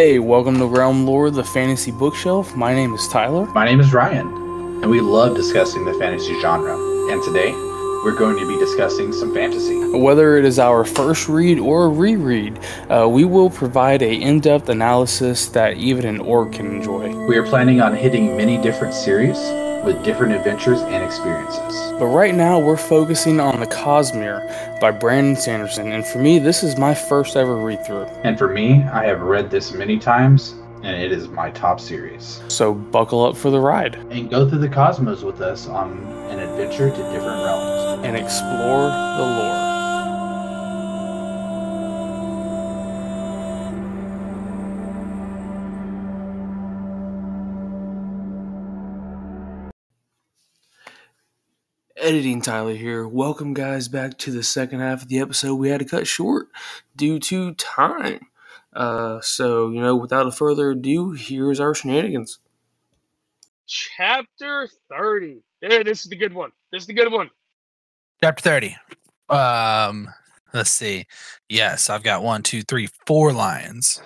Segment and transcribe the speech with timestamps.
[0.00, 2.54] Hey, welcome to Realm Lore, the fantasy bookshelf.
[2.54, 3.46] My name is Tyler.
[3.46, 6.76] My name is Ryan, and we love discussing the fantasy genre.
[7.10, 7.50] And today,
[8.04, 9.76] we're going to be discussing some fantasy.
[9.98, 14.68] Whether it is our first read or a reread, uh, we will provide a in-depth
[14.68, 17.12] analysis that even an orc can enjoy.
[17.26, 19.36] We are planning on hitting many different series
[19.84, 21.92] with different adventures and experiences.
[21.98, 26.62] But right now, we're focusing on The Cosmere by Brandon Sanderson, and for me, this
[26.62, 28.04] is my first ever read through.
[28.24, 32.42] And for me, I have read this many times, and it is my top series.
[32.48, 35.90] So buckle up for the ride And go through the cosmos with us on
[36.30, 38.06] an adventure to different realms.
[38.06, 39.67] and explore the lore.
[52.08, 53.06] Editing Tyler here.
[53.06, 55.56] Welcome, guys, back to the second half of the episode.
[55.56, 56.48] We had to cut short
[56.96, 58.28] due to time.
[58.72, 62.38] Uh, so, you know, without further ado, here's our shenanigans.
[63.66, 65.42] Chapter 30.
[65.60, 66.50] Yeah, this is the good one.
[66.72, 67.28] This is the good one.
[68.24, 68.76] Chapter 30.
[69.28, 70.08] Um,
[70.54, 71.04] let's see.
[71.50, 74.00] Yes, I've got one, two, three, four lines.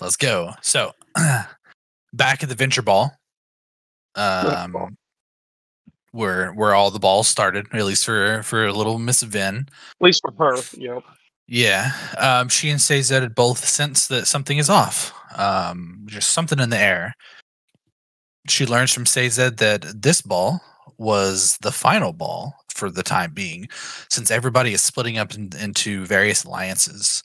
[0.00, 0.52] Let's go.
[0.62, 0.92] So,
[2.12, 3.10] back at the venture ball,
[4.14, 4.96] um,
[6.14, 9.66] where where all the balls started, at least for for little Miss Vin.
[9.68, 10.62] At least for her.
[10.76, 11.02] Yep.
[11.46, 15.12] Yeah, um, she and Sazed had both sense that something is off.
[15.36, 17.14] Um, just something in the air.
[18.48, 20.62] She learns from Sazed that this ball
[20.96, 23.68] was the final ball for the time being,
[24.08, 27.22] since everybody is splitting up in, into various alliances.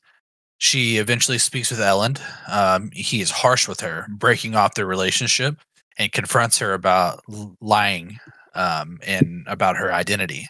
[0.57, 2.19] She eventually speaks with Elend.
[2.49, 5.55] Um, he is harsh with her, breaking off their relationship,
[5.97, 7.21] and confronts her about
[7.61, 8.19] lying
[8.59, 10.47] um, and about her identity.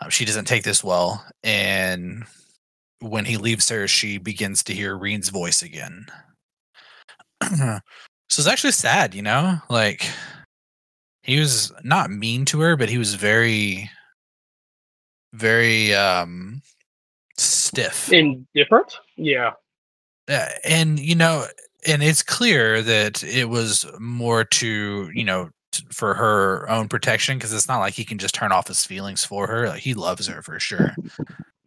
[0.00, 2.24] Uh, she doesn't take this well, and
[3.00, 6.06] when he leaves her, she begins to hear Reen's voice again.
[7.42, 7.80] so
[8.28, 9.58] it's actually sad, you know?
[9.68, 10.06] Like
[11.24, 13.90] he was not mean to her, but he was very
[15.34, 16.62] very um
[17.36, 18.12] stiff.
[18.12, 18.98] Indifferent?
[19.16, 19.52] Yeah.
[20.28, 21.46] Uh, and you know,
[21.86, 27.36] and it's clear that it was more to, you know, t- for her own protection
[27.38, 29.68] because it's not like he can just turn off his feelings for her.
[29.68, 30.94] Like he loves her for sure.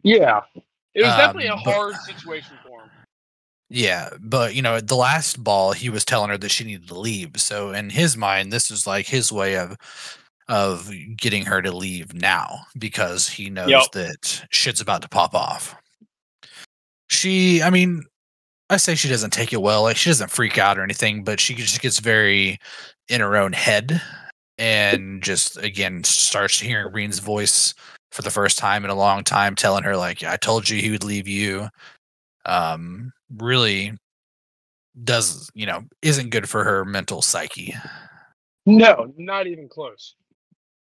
[0.02, 0.40] Yeah.
[0.94, 2.90] It was definitely a Um, but- hard situation for him.
[3.68, 6.98] Yeah, but you know, the last ball he was telling her that she needed to
[6.98, 7.32] leave.
[7.40, 9.76] So in his mind, this is like his way of
[10.48, 13.90] of getting her to leave now because he knows Yep.
[13.94, 15.74] that shit's about to pop off.
[17.08, 18.04] She, I mean,
[18.70, 19.82] I say she doesn't take it well.
[19.82, 22.58] Like she doesn't freak out or anything, but she just gets very
[23.08, 24.00] in her own head
[24.58, 27.74] and just again starts hearing Reen's voice
[28.12, 30.90] for the first time in a long time, telling her like, "I told you he
[30.90, 31.68] would leave you."
[32.46, 33.92] Um, really
[35.04, 37.74] does you know isn't good for her mental psyche
[38.64, 40.14] No, not even close.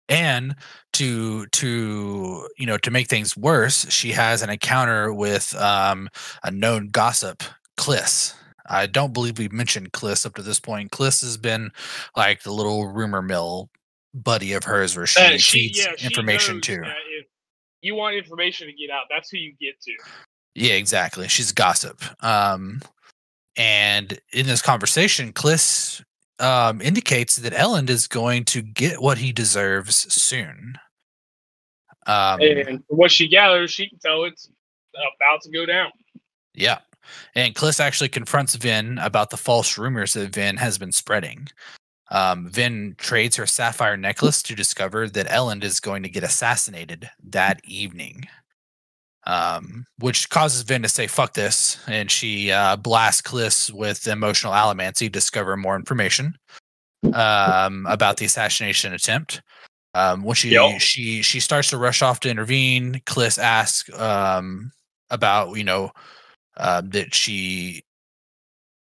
[0.08, 0.56] and
[0.94, 6.08] to to you know to make things worse she has an encounter with um
[6.42, 7.42] a known gossip
[7.80, 8.34] Kliss
[8.66, 11.70] i don't believe we've mentioned Kliss up to this point Kliss has been
[12.16, 13.70] like the little rumor mill
[14.14, 17.26] buddy of hers where she Uh, feeds yeah, she information to If
[17.82, 19.92] you want information to get out, that's who you get to.
[20.54, 21.28] Yeah, exactly.
[21.28, 22.02] She's gossip.
[22.22, 22.82] Um,
[23.56, 26.02] and in this conversation, Kliss
[26.41, 30.74] um, indicates that Elend is going to get what he deserves soon.
[32.06, 34.50] Um, and what she gathers, she can tell it's
[34.94, 35.91] about to go down.
[36.54, 36.78] yeah.
[37.34, 41.49] And Kliss actually confronts Vin about the false rumors that Vin has been spreading.
[42.11, 47.09] Um, Vin trades her sapphire necklace to discover that Elend is going to get assassinated
[47.28, 48.25] that evening.
[49.27, 54.55] Um, which causes Vin to say "fuck this," and she uh, blasts Kliss with emotional
[54.55, 56.34] allomancy to discover more information
[57.12, 59.43] um, about the assassination attempt.
[59.94, 64.72] Um, when she she she starts to rush off to intervene, Kliss asks um,
[65.10, 65.91] about you know
[66.56, 67.82] uh, that she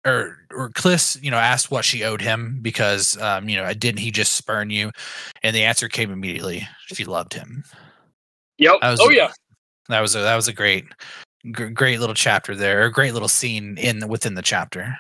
[0.06, 4.00] or or Kliss, you know, asked what she owed him because um, you know, didn't
[4.00, 4.92] he just spurn you?
[5.44, 6.68] And the answer came immediately.
[6.88, 7.64] She loved him.
[8.58, 8.76] Yep.
[8.82, 9.32] Was Oh yeah.
[9.90, 10.86] That was a that was a great
[11.52, 14.96] great little chapter there, a great little scene in within the chapter.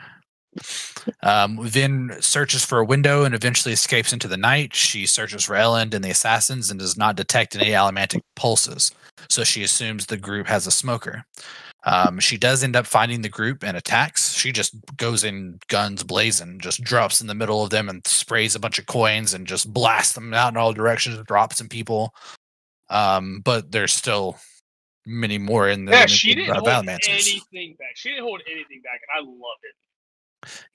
[1.21, 4.73] Um, Vin searches for a window and eventually escapes into the night.
[4.73, 8.91] She searches for Elend and the assassins and does not detect any allomantic pulses,
[9.29, 11.25] so she assumes the group has a smoker.
[11.85, 14.33] Um, she does end up finding the group and attacks.
[14.33, 18.55] She just goes in guns blazing, just drops in the middle of them and sprays
[18.55, 21.69] a bunch of coins and just blasts them out in all directions, and drops some
[21.69, 22.13] people.
[22.89, 24.37] Um, but there's still
[25.05, 26.01] many more in there.
[26.01, 27.95] Yeah, she didn't hold anything back.
[27.95, 29.75] She didn't hold anything back, and I loved it.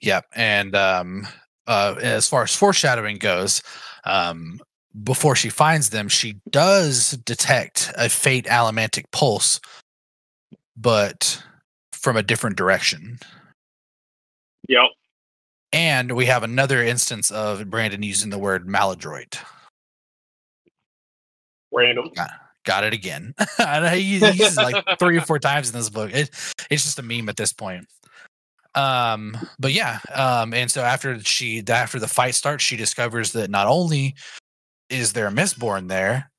[0.01, 0.27] Yep.
[0.35, 1.27] And um,
[1.67, 3.63] uh, as far as foreshadowing goes,
[4.05, 4.61] um,
[5.05, 9.61] before she finds them, she does detect a fate allomantic pulse,
[10.81, 11.43] but
[11.93, 13.19] from a different direction.
[14.69, 14.91] Yep.
[15.73, 19.39] And we have another instance of Brandon using the word maladroit.
[21.73, 22.11] Random.
[22.65, 23.35] Got it again.
[23.95, 26.11] He uses like three or four times in this book.
[26.13, 26.31] It,
[26.71, 27.87] it's just a meme at this point.
[28.75, 33.51] Um, but yeah, um, and so after she after the fight starts, she discovers that
[33.51, 34.15] not only
[34.89, 36.31] is there a Mistborn there,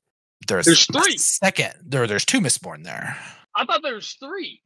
[0.48, 1.18] there's, There's a three.
[1.18, 3.16] second there there's two Mistborn there.
[3.54, 4.62] I thought there was three.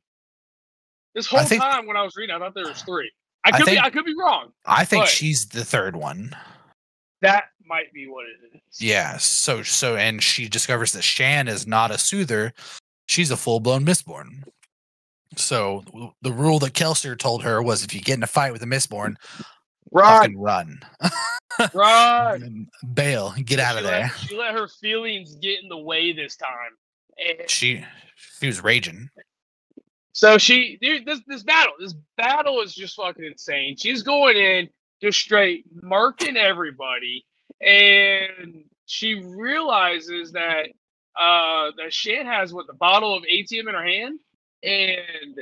[1.14, 3.10] This whole think- time when I was reading, I thought there was three.
[3.44, 4.52] I I could think- be I could be wrong.
[4.64, 6.34] I think she's the third one.
[7.22, 8.80] That might be what it is.
[8.80, 9.16] Yeah.
[9.16, 12.52] So so and she discovers that Shan is not a soother.
[13.06, 14.42] She's a full blown Mistborn.
[15.36, 15.84] So
[16.22, 18.66] the rule that Kelsier told her was if you get in a fight with a
[18.66, 19.16] Mistborn,
[19.92, 20.80] Run, run.
[21.74, 22.66] run.
[22.94, 24.00] Bail, get out of She there.
[24.02, 26.50] Let, she let her feelings get in the way this time.
[27.18, 27.84] And She
[28.40, 29.08] she was raging.
[30.12, 33.76] so she, dude, this this battle, this battle is just fucking insane.
[33.76, 34.68] She's going in,
[35.00, 37.24] just straight marking everybody,
[37.60, 40.68] and she realizes that
[41.18, 44.18] uh that Shan has what the bottle of atium in her hand,
[44.62, 45.38] and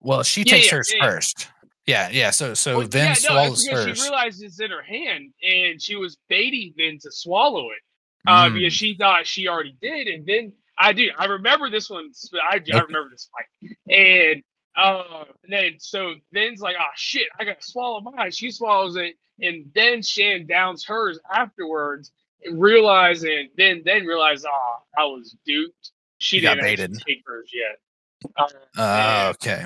[0.00, 1.10] Well, she Yeah, takes yeah, hers yeah.
[1.10, 1.48] first.
[1.86, 2.30] Yeah, yeah.
[2.30, 3.98] So so Well, Vin yeah, no, swallows hers.
[3.98, 7.78] She realizes it's in her hand, and she was baiting Vin to swallow it
[8.26, 8.54] uh, Mm.
[8.54, 10.08] because she thought she already did.
[10.08, 11.08] And then I do.
[11.18, 12.10] I remember this one.
[12.42, 13.70] I, I remember this fight.
[13.88, 14.42] And
[14.76, 19.16] uh, and then so then's like, "Oh shit, I gotta swallow mine." She swallows it,
[19.40, 22.12] and then Shan downs hers afterwards,
[22.44, 26.42] and realizing then then realized, "Oh, I was duped." She You
[26.76, 28.30] didn't take hers yet.
[28.36, 28.46] Uh,
[28.80, 29.64] Uh, okay.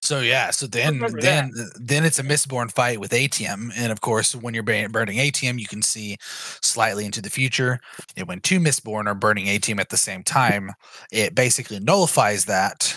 [0.00, 4.34] So yeah, so then then then it's a Mistborn fight with atium, and of course,
[4.34, 7.80] when you're burning atium, you can see slightly into the future.
[8.16, 10.70] And when two Mistborn are burning atium at the same time,
[11.10, 12.96] it basically nullifies that.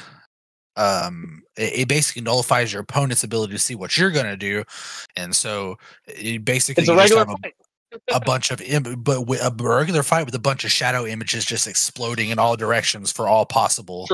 [0.78, 4.64] Um, it, it basically nullifies your opponent's ability to see what you're gonna do,
[5.16, 7.54] and so it basically it's a regular have a, fight.
[8.14, 11.46] a bunch of Im- but wi- a regular fight with a bunch of shadow images
[11.46, 14.06] just exploding in all directions for all possible.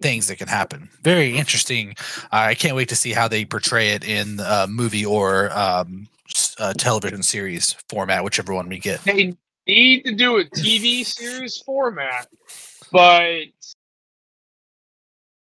[0.00, 0.88] Things that can happen.
[1.02, 1.94] Very interesting.
[2.32, 6.08] I can't wait to see how they portray it in uh, movie or um,
[6.58, 9.02] uh, television series format, whichever one we get.
[9.04, 9.34] they
[9.66, 12.26] need to do a TV series format,
[12.92, 13.44] but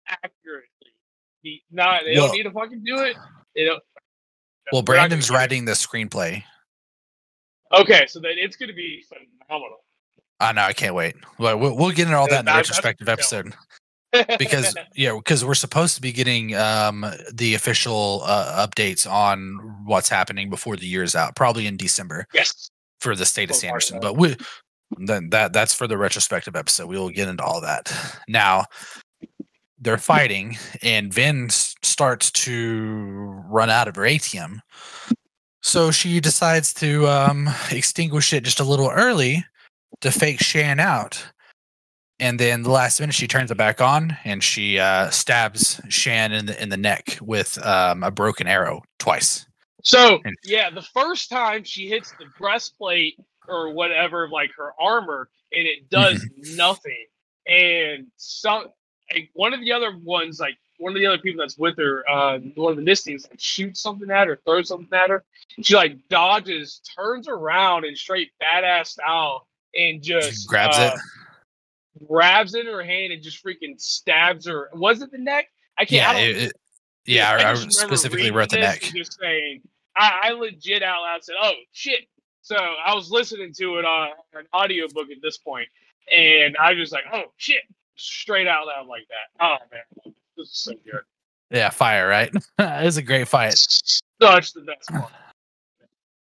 [0.07, 0.69] accurately.
[1.71, 3.15] Not they Well- don't need to fucking do it.
[3.55, 3.81] They don't.
[4.71, 6.43] Well, they're not gonna Brandon's writing the screenplay.
[7.71, 9.77] Okay, so then it's going to be phenomenal.
[10.39, 10.63] I know.
[10.63, 11.15] I can't wait.
[11.37, 13.53] We'll, we'll get into all that in the retrospective episode
[14.37, 20.09] because yeah, because we're supposed to be getting um, the official uh, updates on what's
[20.09, 22.27] happening before the year's out, probably in December.
[22.33, 22.69] yes,
[22.99, 23.99] for the state of So Sanderson.
[23.99, 24.35] But we
[24.97, 26.87] then that that's for the retrospective episode.
[26.87, 27.93] We will get into all that.
[28.27, 28.65] Now
[29.79, 34.61] they're fighting, and Vin starts to run out of her atium.
[35.61, 39.43] So she decides to um, extinguish it just a little early
[40.01, 41.23] to fake Shan out.
[42.19, 46.31] And then the last minute, she turns it back on and she uh, stabs Shan
[46.31, 49.45] in the in the neck with um, a broken arrow twice.
[49.83, 55.29] So And- yeah, the first time she hits the breastplate or whatever, like her armor,
[55.51, 56.55] and it does Mm-hmm.
[56.55, 57.05] nothing.
[57.47, 58.67] And some
[59.13, 62.03] like, one of the other ones, like one of the other people that's with her,
[62.09, 65.23] uh, one of the mistings, like shoots something at her, throws something at her.
[65.61, 71.01] She like dodges, turns around, and straight badass style, and just Just grabs uh, it.
[72.07, 74.69] Grabs it in her hand, and just freaking stabs her.
[74.73, 75.47] Was it the neck?
[75.77, 75.91] I can't.
[75.91, 76.53] Yeah, I don't it, it-
[77.05, 77.29] yeah.
[77.29, 78.81] I, I remember specifically wrote the neck.
[78.81, 79.61] Just saying,
[79.95, 82.07] I, I legit out loud said, "Oh shit!"
[82.41, 85.67] So I was listening to it on an audiobook at this point,
[86.15, 87.61] and I was just like, "Oh shit!"
[87.95, 89.43] Straight out loud like that.
[89.45, 91.01] Oh man, this is so good.
[91.51, 92.29] Yeah, fire, right?
[92.59, 93.53] it was a great fight.
[93.55, 95.11] Such the best part.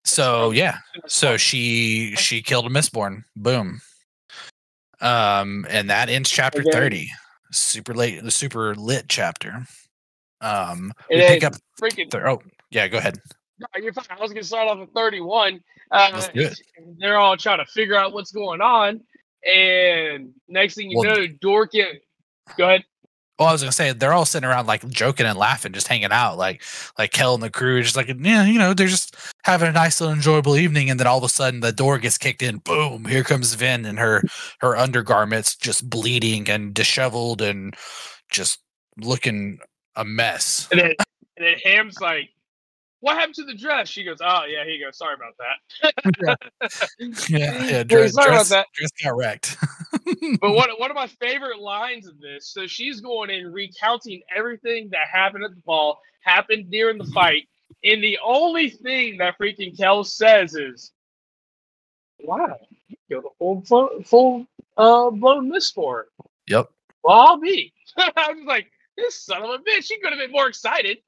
[0.04, 3.24] So yeah, so she she killed a Mistborn.
[3.36, 3.82] Boom.
[5.01, 6.72] Um, and that ends chapter Again.
[6.74, 7.12] thirty.
[7.51, 9.65] Super late, the super lit chapter.
[10.41, 11.53] Um, we And pick up.
[11.81, 12.10] freaking.
[12.10, 13.17] Thir- oh, yeah, go ahead.
[13.60, 14.05] No, you're fine.
[14.10, 15.60] I was gonna start off at 31.
[15.91, 16.60] Uh, Let's do it.
[16.98, 19.01] They're all trying to figure out what's going on,
[19.46, 21.72] and next thing you Well- know, Dork.
[22.58, 22.84] Go ahead.
[23.40, 26.12] Well, I was gonna say they're all sitting around like joking and laughing, just hanging
[26.12, 26.62] out, like
[27.00, 30.00] like Kel and the crew, just like yeah, you know, they're just having a nice
[30.00, 32.58] little enjoyable evening, and then all of a sudden the door gets kicked in.
[32.60, 33.06] Boom!
[33.06, 34.22] Here comes Vin and her
[34.60, 37.76] her undergarments just bleeding and disheveled and
[38.30, 38.60] just
[39.00, 39.58] looking
[39.96, 40.68] a mess.
[40.72, 40.94] And then,
[41.38, 42.30] And then Ham's like,
[43.00, 44.92] "What happened to the dress?" She goes, "Oh yeah, here you go.
[44.92, 46.38] Sorry about that."
[47.00, 47.52] Yeah, yeah.
[47.64, 48.68] Hey, Dress, sorry about dress, that.
[48.76, 49.58] dress got wrecked.
[50.41, 54.89] But one one of my favorite lines of this, so she's going in recounting everything
[54.91, 57.48] that happened at the ball, happened during the fight,
[57.84, 60.91] and the only thing that freaking Kel says is,
[62.20, 64.46] "Wow, you go a full full, full
[64.77, 66.08] uh, blown miss for it."
[66.48, 66.70] Yep.
[67.03, 67.74] Well, I'll be.
[67.98, 69.84] I was like, this son of a bitch.
[69.84, 71.00] She could have been more excited.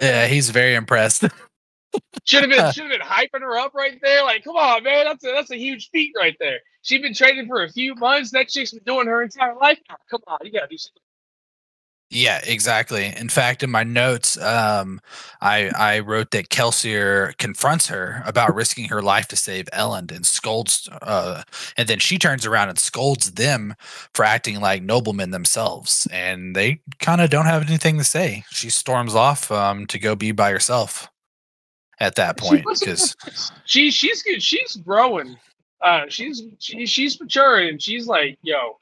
[0.00, 1.24] Yeah, he's very impressed.
[2.24, 4.22] Should have been should have been hyping her up right there.
[4.22, 6.60] Like, come on, man, that's a that's a huge feat right there.
[6.82, 8.30] She's been training for a few months.
[8.30, 9.78] That chick's been doing her entire life.
[9.88, 9.96] now.
[10.10, 11.02] Come on, you gotta do something.
[12.12, 13.14] Yeah, exactly.
[13.16, 15.00] In fact, in my notes, um,
[15.40, 20.26] I I wrote that Kelsier confronts her about risking her life to save Elend and
[20.26, 21.44] scolds, uh,
[21.76, 23.76] and then she turns around and scolds them
[24.12, 28.42] for acting like noblemen themselves, and they kind of don't have anything to say.
[28.50, 31.08] She storms off um, to go be by herself
[32.00, 33.14] at that point because
[33.66, 34.42] she she's good.
[34.42, 35.36] She's growing.
[35.82, 38.78] Uh, she's she, she's maturing, and she's like, yo,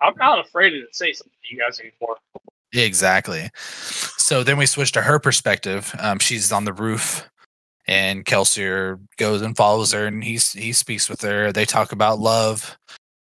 [0.00, 2.16] I'm not afraid to say something to you guys anymore.
[2.72, 3.50] Exactly.
[3.54, 5.94] So then we switch to her perspective.
[5.98, 7.28] Um, she's on the roof,
[7.86, 11.52] and Kelsier goes and follows her, and he's he speaks with her.
[11.52, 12.76] They talk about love,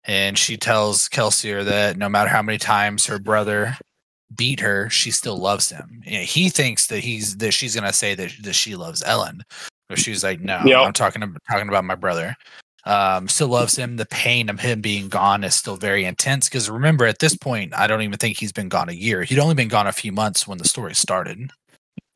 [0.05, 3.77] and she tells Kelsier that no matter how many times her brother
[4.35, 6.03] beat her, she still loves him.
[6.07, 9.43] And he thinks that he's that she's gonna say that that she loves Elend,
[9.89, 10.79] but she's like, no, Yep.
[10.79, 12.37] I'm talking about talking about my brother.
[12.87, 13.97] Um, still loves him.
[13.97, 16.49] The pain of him being gone is still very intense.
[16.49, 19.25] Because remember, at this point, I don't even think he's been gone a year.
[19.25, 21.51] He'd only been gone a few months when the story started,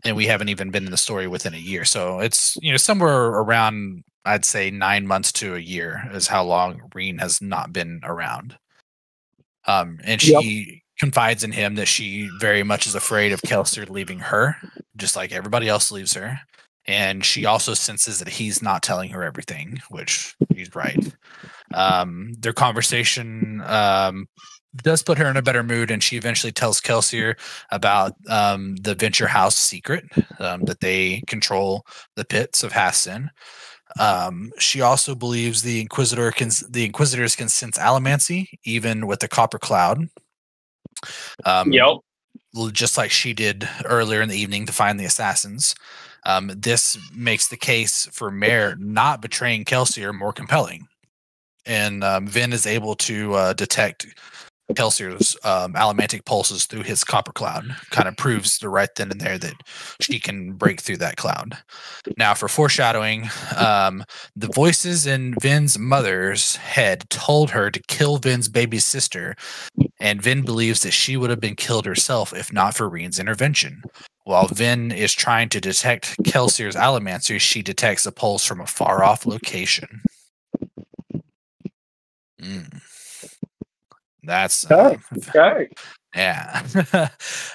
[0.05, 1.85] and we haven't even been in the story within a year.
[1.85, 6.45] So it's you know somewhere around I'd say nine months to a year is how
[6.45, 8.57] long Reen has not been around.
[9.67, 10.43] Um, and Yep.
[10.43, 14.57] she confides in him that she very much is afraid of Kelsier leaving her,
[14.97, 16.39] just like everybody else leaves her.
[16.91, 21.15] And she also senses that he's not telling her everything, which he's right.
[21.73, 24.27] Um, their conversation um,
[24.75, 27.39] does put her in a better mood, and she eventually tells Kelsier
[27.71, 30.05] about um, the Venture House secret
[30.41, 31.85] um, that they control
[32.17, 33.29] the pits of Hathsin.
[34.01, 39.29] Um, she also believes the Inquisitor can the Inquisitors can sense allomancy even with the
[39.29, 40.07] Copper Cloud.
[41.45, 41.99] Um, Yep.
[42.73, 45.75] just like she did earlier in the evening to find the assassins.
[46.25, 50.87] Um, this makes the case for Mare not betraying Kelsier more compelling.
[51.67, 54.07] And um, Vin is able to uh, detect
[54.77, 57.65] Kelsier's um, allomantic pulses through his copper cloud.
[57.91, 59.55] Kind of proves the right then and there that
[60.01, 61.57] she can break through that cloud.
[62.17, 64.05] Now, for foreshadowing, um,
[64.37, 69.37] the voices in Vin's mother's head told her to kill Vin's baby sister
[70.01, 73.83] and Vin believes that she would have been killed herself if not for Reen's intervention.
[74.25, 79.05] While Vin is trying to detect Kelsier's allomancy, she detects a pulse from a far
[79.05, 80.03] off location.
[82.41, 82.81] Mm.
[84.31, 84.97] That's uh,
[85.29, 85.69] Okay.
[86.15, 86.63] yeah.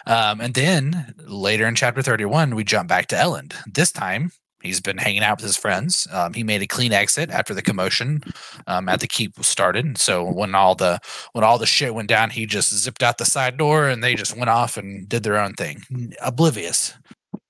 [0.05, 3.53] um, and then later in chapter 31, we jump back to Elend.
[3.74, 4.29] This time,
[4.62, 6.05] he's been hanging out with his friends.
[6.12, 8.22] Um, he made a clean exit after the commotion
[8.67, 9.98] um, at the keep was started.
[9.98, 11.00] So when all the
[11.32, 14.13] when all the shit went down, he just zipped out the side door and they
[14.13, 15.82] just went off and did their own thing,
[16.22, 16.94] oblivious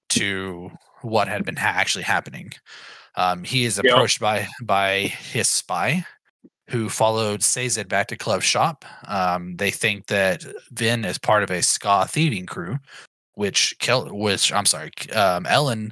[0.09, 0.69] to
[1.01, 2.51] what had been ha- actually happening.
[3.15, 3.91] Um, he is Yep.
[3.91, 6.05] approached by by his spy,
[6.69, 8.85] who followed Sazed back to Club Shop.
[9.07, 12.77] Um, they think that Vin is part of a skaa thieving crew,
[13.35, 15.91] which Kel- which I'm sorry, um, Elend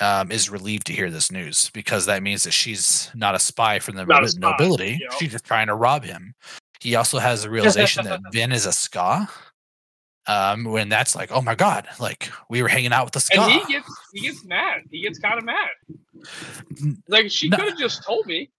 [0.00, 3.78] um, is relieved to hear this news because that means that she's not a spy
[3.78, 4.98] from the Not spy, nobility.
[5.00, 5.12] yep.
[5.18, 6.34] She's just trying to rob him.
[6.80, 9.28] He also has the realization that Vin is a skaa.
[10.28, 13.44] Um, when that's like, oh my god, like we were hanging out with the skaa.
[13.44, 14.80] And he gets he gets mad.
[14.90, 15.68] He gets kind of mad.
[17.08, 17.56] Like she No.
[17.58, 18.50] could have just told me.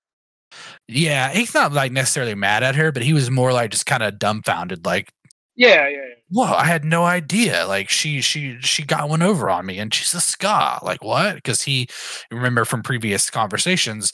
[0.87, 4.03] Yeah, he's not like necessarily mad at her, but he was more like just kind
[4.03, 5.11] of dumbfounded, like,
[5.55, 6.15] Yeah, yeah, yeah.
[6.29, 7.65] whoa, I had no idea.
[7.67, 10.81] Like she she she got one over on me and she's a skaa.
[10.83, 11.35] Like what?
[11.35, 11.87] Because he
[12.31, 14.11] remember from previous conversations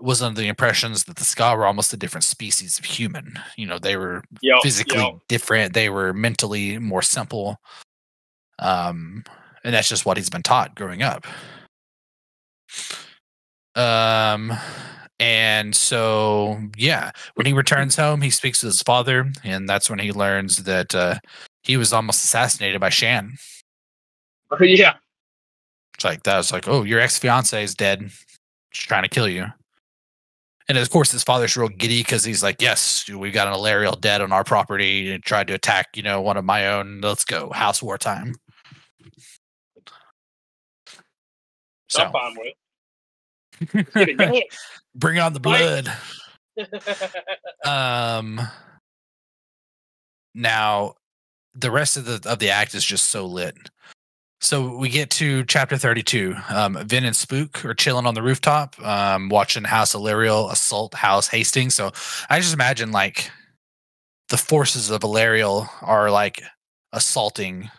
[0.00, 3.38] was under the impressions that the skaa were almost a different species of human.
[3.56, 5.14] You know, they were Yep, physically yep.
[5.28, 7.58] different, they were mentally more simple.
[8.58, 9.24] Um
[9.64, 11.26] and that's just what he's been taught growing up.
[13.76, 14.52] Um
[15.20, 19.98] and so yeah, when he returns home, he speaks with his father, and that's when
[19.98, 21.16] he learns that uh,
[21.62, 23.34] he was almost assassinated by Shan.
[24.60, 24.94] yeah.
[25.94, 28.10] It's like that was like, oh, your ex fiance is dead.
[28.72, 29.46] She's trying to kill you.
[30.68, 34.00] And of course, his father's real giddy because he's like, yes, we've got an Elariel
[34.00, 37.00] dead on our property and tried to attack, you know, one of my own.
[37.02, 38.36] Let's go, house war time.
[41.88, 43.86] So I'm fine with.
[43.96, 44.42] It going.
[44.94, 45.92] Bring on the blood.
[47.64, 48.40] Um
[50.34, 50.94] now
[51.54, 53.56] the rest of the of the act is just so lit.
[54.40, 56.34] So we get to chapter 32.
[56.48, 61.28] Um, Vin and Spook are chilling on the rooftop, um, watching House Elariel assault House
[61.28, 61.74] Hastings.
[61.74, 61.92] So
[62.30, 63.30] I just imagine like
[64.30, 66.42] the forces of Elariel are like
[66.92, 67.70] assaulting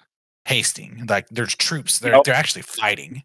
[0.46, 1.10] Hastings.
[1.10, 2.00] Like there's troops.
[2.00, 2.24] They're Yep.
[2.26, 3.24] they're actually fighting.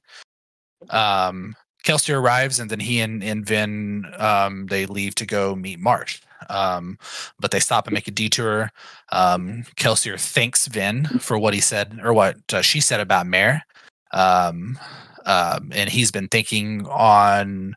[0.88, 1.54] Um,
[1.86, 6.20] Kelsier arrives, and then he and, and Vin um, they leave to go meet Marsh.
[6.50, 6.98] Um,
[7.38, 8.70] but they stop and make a detour.
[9.12, 13.64] Um, Kelsier thanks Vin for what he said or what uh, she said about Mare.
[14.12, 14.78] Um,
[15.24, 17.74] um, and he's been thinking on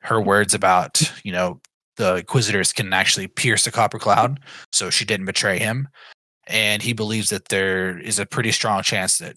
[0.00, 1.60] her words about, you know,
[1.96, 4.38] the Inquisitors can actually pierce a copper cloud.
[4.72, 5.88] So she didn't betray him.
[6.46, 9.36] And he believes that there is a pretty strong chance that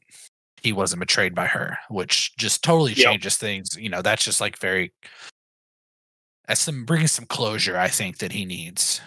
[0.62, 3.06] he wasn't betrayed by her, which just totally Yep.
[3.06, 3.76] changes things.
[3.78, 4.92] You know, that's just like very
[6.48, 9.02] that's some bringing some closure, I think, that he needs.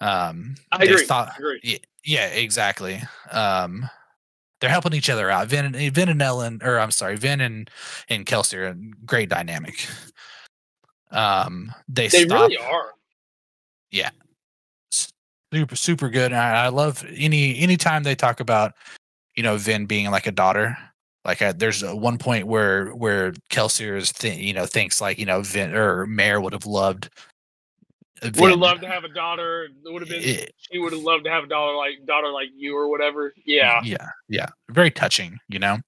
[0.00, 1.04] Um I agree.
[1.06, 1.60] thought- I agree.
[1.62, 3.00] yeah, yeah, exactly.
[3.30, 3.88] Um,
[4.60, 5.48] they're helping each other out.
[5.48, 7.70] Vin and Vin and Elend, or I'm sorry, Vin and
[8.08, 8.74] and Kelsier are a
[9.06, 9.86] great dynamic.
[11.10, 12.92] Um, they, They stop really are.
[13.90, 14.10] Yeah,
[15.52, 16.32] super super good.
[16.32, 18.72] And I, I love any anytime they talk about
[19.36, 20.76] you know Vin being like a daughter.
[21.24, 25.18] Like I, there's a one point where where Kelsier is th- you know thinks like
[25.18, 27.08] you know Vin or Mare would have loved.
[28.22, 29.68] uh, Would have loved to have a daughter.
[29.84, 30.22] Would have been.
[30.22, 33.32] Eh, She would have loved to have a daughter like daughter like you or whatever.
[33.46, 33.80] Yeah.
[33.84, 35.78] yeah yeah very touching you know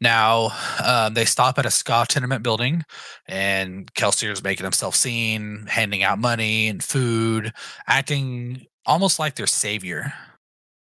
[0.00, 0.50] now
[0.84, 2.82] um, they stop at a skaa tenement building
[3.28, 7.52] and kelsier is making himself seen handing out money and food
[7.86, 10.12] acting almost like their savior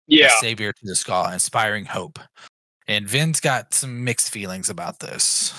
[0.08, 0.30] Yeah.
[0.40, 2.20] savior to the skull, inspiring hope
[2.88, 5.54] and vin's got some mixed feelings about this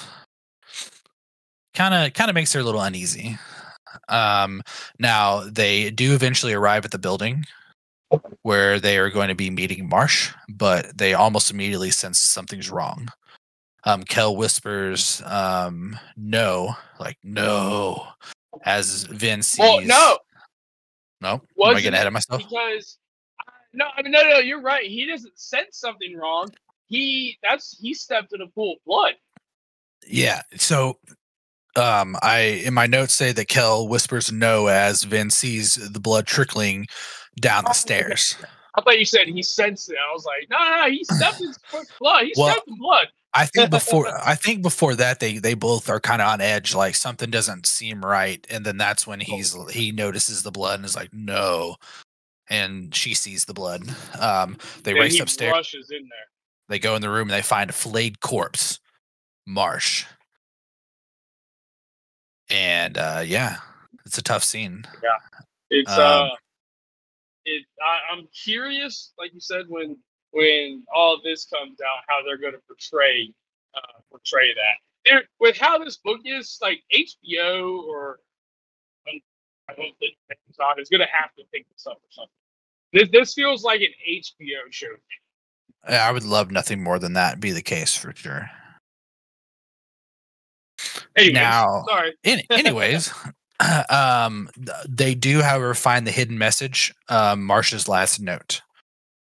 [1.73, 3.39] kind of kind of makes her a little uneasy
[4.09, 4.63] um
[4.99, 7.45] now they do eventually arrive at the building
[8.43, 13.09] where they are going to be meeting Marsh, but they almost immediately sense something's wrong.
[13.85, 18.07] Um, Kel whispers, um, "No, like no,"
[18.63, 19.59] as Vin sees.
[19.59, 20.19] Well, no,
[21.21, 21.33] no.
[21.67, 22.43] Am I getting ahead of myself?
[22.43, 22.99] because
[23.75, 24.87] no, I mean no, no, you're right.
[24.87, 26.49] He doesn't sense something wrong.
[26.87, 29.15] He that's he stepped in a pool of blood.
[30.07, 30.43] Yeah.
[30.57, 30.99] So,
[31.77, 36.27] um, I in my notes say that Kel whispers no as Vin sees the blood
[36.27, 36.87] trickling
[37.41, 38.37] down the stairs.
[38.77, 39.97] I thought you said he sensed it.
[39.97, 41.53] I was like, no, no, no he stepped in
[42.01, 42.25] blood.
[42.25, 43.07] He Well, stepped in blood.
[43.35, 46.75] I think before I think before that they they both are kind of on edge,
[46.75, 50.85] like something doesn't seem right, and then that's when he's he notices the blood and
[50.85, 51.77] is like, no,
[52.51, 53.83] and she sees the blood.
[54.19, 55.53] Um, they and race upstairs.
[55.53, 56.29] rushes in there.
[56.69, 58.81] They go in the room and they find a flayed corpse,
[59.47, 60.05] Marsh,
[62.51, 63.57] and uh, yeah,
[64.07, 64.85] it's a tough scene.
[65.03, 66.29] Yeah, it's Um, uh,
[67.45, 67.65] it.
[67.83, 69.97] I, I'm curious, like you said, when
[70.31, 73.33] when all this comes out, how they're going to portray
[73.75, 75.11] uh, portray that.
[75.11, 78.21] There, with how this book is, like HBO or
[79.69, 82.31] I don't think Amazon is going to have to pick this up or something.
[82.93, 84.87] This this feels like an HBO show.
[85.87, 88.49] I would love nothing more than that be the case for sure.
[91.17, 92.15] Anyways, Now- sorry.
[92.25, 93.13] Any, anyways,
[93.91, 94.49] um,
[94.89, 98.63] they do, however, find the hidden message, um, Marsh's last note.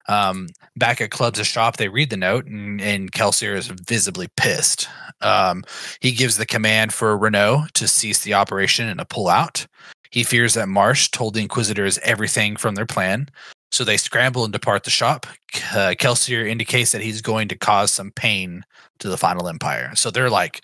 [0.08, 4.88] Um, back at Club's shop, they read the note, and, and Kelsier is visibly pissed.
[5.20, 5.64] Um,
[6.00, 9.66] he gives the command for Renoux to cease the operation and to pull out.
[10.11, 13.29] He fears that Marsh told the Inquisitors everything from their plan,
[13.71, 15.27] so they scramble and depart the shop.
[15.73, 18.64] Uh, Kelsier indicates that he's going to cause some pain
[19.01, 19.92] to the Final Empire.
[19.94, 20.62] So they're like,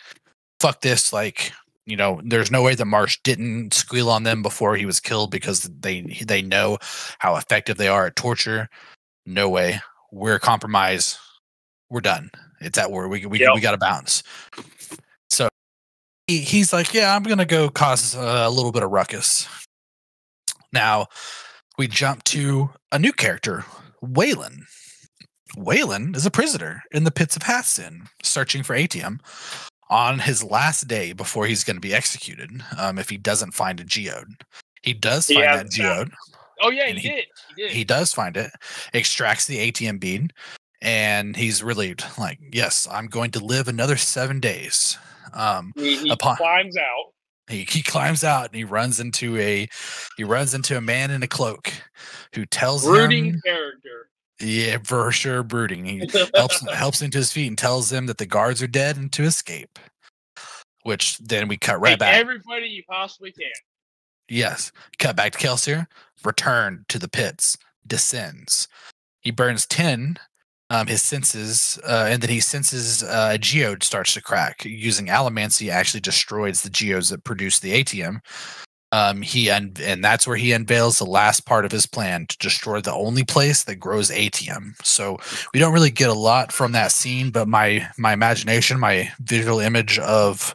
[0.60, 1.52] fuck this, like,
[1.86, 5.30] you know, there's no way that Marsh didn't squeal on them before he was killed
[5.30, 6.78] because they they know
[7.18, 8.68] how effective they are at torture.
[9.26, 9.80] No way.
[10.10, 11.18] We're compromised.
[11.90, 12.30] We're done.
[12.60, 13.08] It's at war.
[13.08, 13.50] We we Yep.
[13.54, 14.22] we got to bounce.
[16.26, 19.46] He, he's like, yeah, I'm gonna go cause a little bit of ruckus.
[20.72, 21.06] Now
[21.78, 23.64] we jump to a new character,
[24.02, 24.60] Waylon.
[25.56, 29.20] Waylon is a prisoner in the pits of Hathsin, searching for Atium
[29.90, 33.78] on his last day before he's going to be executed um, if he doesn't find
[33.78, 34.42] a geode.
[34.82, 36.12] He does find that geode.
[36.60, 37.24] Oh yeah, he, he- did.
[37.56, 37.70] He did.
[37.72, 38.50] He does find it,
[38.94, 40.32] extracts the atium bead,
[40.82, 42.04] and he's relieved.
[42.18, 44.98] Like, yes, I'm going to live another seven days.
[45.34, 47.12] Um, he, he upon- climbs out.
[47.48, 49.68] he, he climbs out and he runs into a
[50.16, 51.72] he runs into a man in a cloak
[52.34, 54.08] who tells Brooding him character.
[54.40, 55.84] Yeah, for sure, brooding.
[55.84, 58.96] He helps helps him to his feet and tells them that the guards are dead
[58.96, 59.78] and to escape.
[60.82, 62.14] Which then we cut right Take back.
[62.16, 63.46] everybody you possibly can.
[64.28, 64.70] Yes.
[64.98, 65.86] Cut back to Kelsier.
[66.24, 67.56] Return to the pits.
[67.86, 68.68] Descends.
[69.20, 70.18] He burns tin,
[70.74, 74.64] um, his senses, uh, and then he senses uh, a geode starts to crack.
[74.64, 78.20] Using Allomancy actually destroys the geodes that produce the atium.
[78.92, 82.38] Um, he un- and that's where he unveils the last part of his plan to
[82.38, 84.74] destroy the only place that grows atium.
[84.84, 85.18] So
[85.52, 89.58] we don't really get a lot from that scene, but my my imagination, my visual
[89.58, 90.54] image of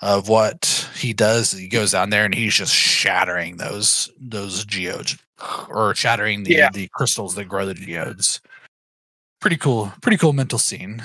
[0.00, 1.52] of what he does.
[1.52, 5.16] He goes down there and he's just shattering those those geodes
[5.68, 6.70] or shattering the Yeah.
[6.72, 8.40] the crystals that grow the geodes.
[9.42, 11.02] Pretty cool, pretty cool mental scene.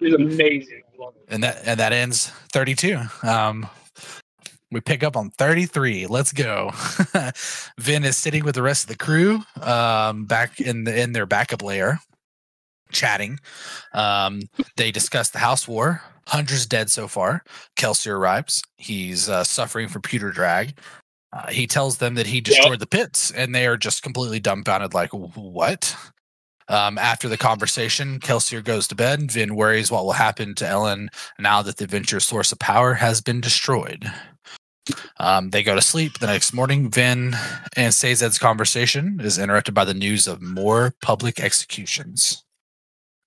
[0.00, 0.82] It's amazing.
[0.98, 1.14] It.
[1.28, 2.98] And that and that ends 32.
[3.22, 3.68] Um
[4.72, 6.08] we pick up on 33.
[6.08, 6.72] Let's go.
[7.78, 11.24] Vin is sitting with the rest of the crew um back in the in their
[11.24, 12.00] backup layer
[12.90, 13.38] chatting.
[13.94, 14.42] Um
[14.76, 16.02] they discuss the house war.
[16.26, 17.44] Hundreds dead so far.
[17.76, 18.60] Kelsier arrives.
[18.76, 20.76] He's uh, suffering from pewter drag.
[21.32, 24.94] Uh, he tells them that he destroyed the pits, and they are just completely dumbfounded,
[24.94, 25.96] like, "Wh- what?
[26.70, 29.32] Um, after the conversation, Kelsier goes to bed.
[29.32, 33.20] Vin worries what will happen to Elend now that the Venture's source of power has
[33.20, 34.10] been destroyed.
[35.18, 36.20] Um, they go to sleep.
[36.20, 37.34] The next morning, Vin
[37.76, 42.44] and Sazed's conversation is interrupted by the news of more public executions.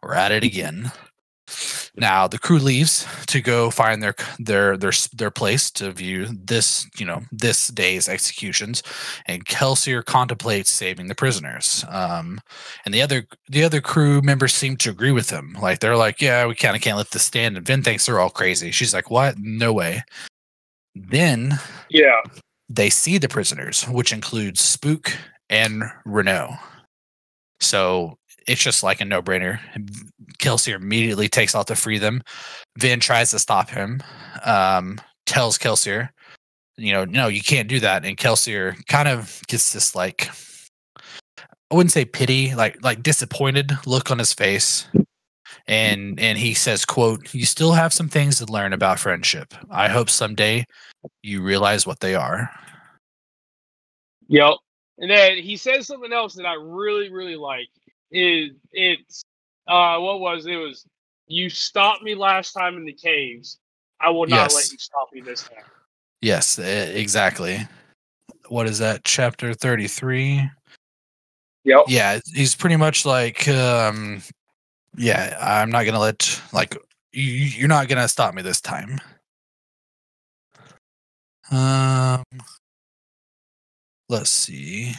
[0.01, 0.93] We're at it again.
[1.95, 6.87] Now the crew leaves to go find their their their their place to view this
[6.97, 8.81] you know this day's executions,
[9.27, 11.85] and Kelsier contemplates saving the prisoners.
[11.89, 12.39] Um,
[12.85, 15.55] and the other the other crew members seem to agree with him.
[15.61, 17.57] Like they're like, yeah, we kind of can't let this stand.
[17.57, 18.71] And Vin thinks they're all crazy.
[18.71, 19.35] She's like, what?
[19.37, 20.03] No way.
[20.95, 22.21] Then Yeah.
[22.69, 25.11] they see the prisoners, which includes Spook
[25.49, 26.55] and Renoux.
[27.59, 29.59] So it's just like a no brainer.
[30.43, 32.21] Kelsier immediately takes off to free them.
[32.77, 34.03] Vin tries to stop him,
[34.43, 36.09] um, tells Kelsier,
[36.77, 38.03] you know, no, you can't do that.
[38.03, 40.29] And Kelsier kind of gets this like,
[40.97, 44.87] I wouldn't say pity, like like disappointed look on his face.
[45.65, 49.53] And and he says, quote, you still have some things to learn about friendship.
[49.71, 50.65] I hope someday
[51.21, 52.49] you realize what they are.
[54.27, 54.55] Yep.
[54.97, 57.69] And then he says something else that I really, really like.
[58.11, 59.23] Is it's
[59.67, 60.53] uh what was it?
[60.53, 60.85] it was
[61.27, 63.59] you stopped me last time in the caves.
[64.01, 64.55] I will not Yes.
[64.55, 65.63] let you stop me this time.
[66.21, 67.59] Yes, exactly.
[68.49, 69.03] What is that?
[69.03, 70.49] Chapter 33.
[71.63, 71.85] Yep.
[71.87, 74.21] Yeah, he's pretty much like um
[74.97, 76.77] yeah, I'm not going to let like
[77.11, 78.99] you, you're not going to stop me this time.
[81.51, 82.23] Um
[84.09, 84.93] let's see.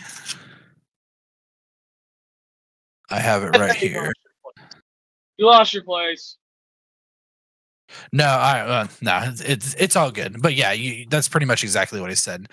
[3.11, 4.13] I have it right here.
[5.37, 6.37] You lost your place.
[8.13, 10.41] No, I uh, no, it's, it's all good.
[10.41, 12.49] But yeah, you, that's pretty much exactly what he said,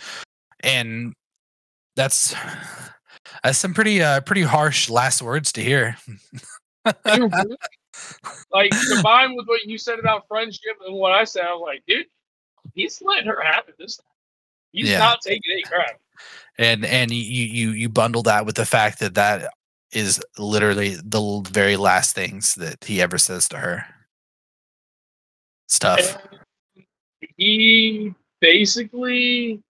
[0.61, 1.13] and
[1.95, 2.35] that's
[3.43, 5.95] that's some pretty uh pretty harsh last words to hear.
[8.51, 11.83] like combined with what you said about friendship and what I said, I was like,
[11.87, 12.05] dude,
[12.73, 14.05] he's letting her have it this time.
[14.71, 14.99] He's Yeah.
[14.99, 15.99] not taking any crap.
[16.57, 19.53] and and you you you bundle that with the fact that that
[19.91, 23.85] is literally the very last things that he ever says to her.
[25.67, 26.17] Stuff.
[27.37, 29.61] He basically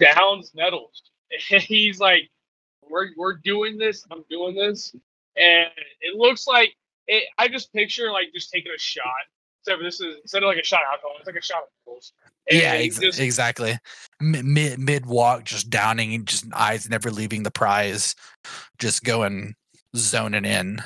[0.00, 1.02] downs Nettles.
[1.48, 2.28] He's like,
[2.88, 4.04] "We're we're doing this.
[4.10, 4.92] I'm doing this,"
[5.36, 5.68] and
[6.00, 6.74] it looks like
[7.06, 9.04] it, I just picture like just taking a shot.
[9.68, 11.68] Except this is instead of like a shot of alcohol, it's like a shot of
[11.86, 12.12] Nettles.
[12.50, 13.78] And Yeah, ex- just- exactly.
[14.18, 18.14] Mid mid walk, just downing just eyes never leaving the prize,
[18.78, 19.54] just going
[19.94, 20.82] zoning in.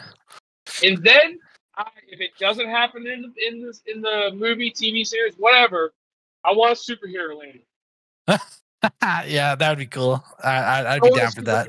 [0.82, 1.38] And then,
[1.76, 5.92] I, if it doesn't happen in the- in this in the movie, TV series, whatever,
[6.42, 7.62] I want a superhero landing.
[9.30, 10.24] yeah, that would be cool.
[10.42, 11.68] I, I, I'd I be down for that.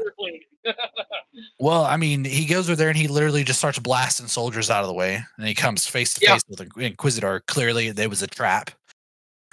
[1.64, 4.82] Well, I mean, he goes over there and he literally just starts blasting soldiers out
[4.82, 6.34] of the way, and he comes face to Yeah.
[6.34, 7.40] face with an Inquisitor.
[7.48, 8.70] Clearly, there was a trap,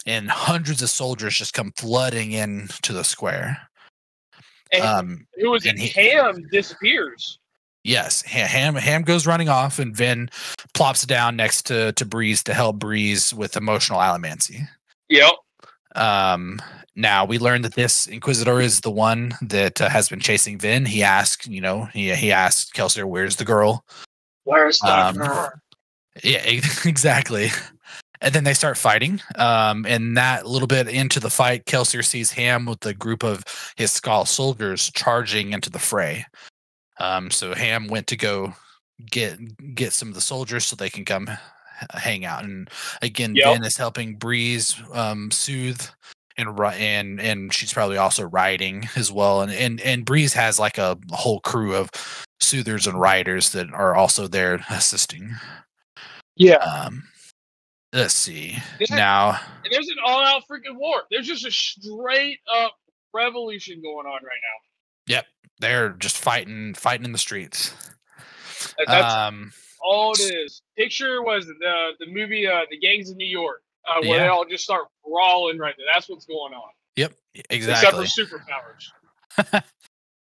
[0.06, 3.68] and hundreds of soldiers just come flooding in to the square.
[4.72, 5.70] and Um, who was it?
[5.70, 7.38] and he- Ham disappears.
[7.84, 10.30] yes, Ham Ham goes running off, and Vin
[10.74, 14.68] plops down next to to Breeze to help Breeze with emotional allomancy.
[15.08, 15.32] Yep.
[15.94, 16.60] Um,
[16.96, 20.84] now we learned that this Inquisitor is the one that uh, has been chasing Vin.
[20.86, 23.84] He asked, you know, he he asked Kelsier, "Where's the girl?"
[24.44, 25.52] Where's the Um, girl?
[26.24, 26.42] Yeah,
[26.84, 27.50] exactly.
[28.20, 29.20] And then they start fighting.
[29.36, 33.44] Um, and that little bit into the fight, Kelsier sees Ham with a group of
[33.76, 36.26] his Skull soldiers charging into the fray.
[36.98, 38.54] Um, so Ham went to go
[39.10, 39.38] get
[39.74, 41.30] get some of the soldiers so they can come
[41.94, 42.44] hang out.
[42.44, 42.68] And
[43.02, 43.54] again, Yep.
[43.54, 45.80] Vin is helping Breeze um, soothe
[46.36, 49.42] and and and she's probably also riding as well.
[49.42, 51.90] And and and Breeze has like a whole crew of
[52.40, 55.34] soothers and riders that are also there assisting.
[56.36, 56.56] Yeah.
[56.56, 57.02] Um,
[57.92, 58.96] let's see Yeah.
[58.96, 59.40] now.
[59.64, 61.02] And there's an all out freaking war.
[61.10, 62.74] There's just a straight up
[63.12, 65.14] revolution going on right now.
[65.14, 65.26] Yep,
[65.60, 67.74] they're just fighting fighting in the streets.
[68.86, 70.62] That's Um, all it is.
[70.76, 74.44] Picture was the the movie uh, The Gangs of New York, uh, where they all
[74.44, 75.86] just start brawling right there.
[75.92, 76.70] That's what's going on.
[76.96, 78.06] yep, Except exactly.
[78.06, 79.62] for superpowers.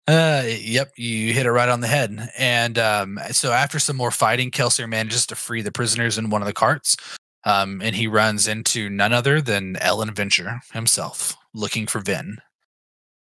[0.08, 2.32] Uh, yep, you hit it right on the head.
[2.36, 6.42] And um, so after some more fighting, Kelsier manages to free the prisoners in one
[6.42, 6.96] of the carts.
[7.44, 12.38] Um, and he runs into none other than Elend Venture himself, looking for Vin.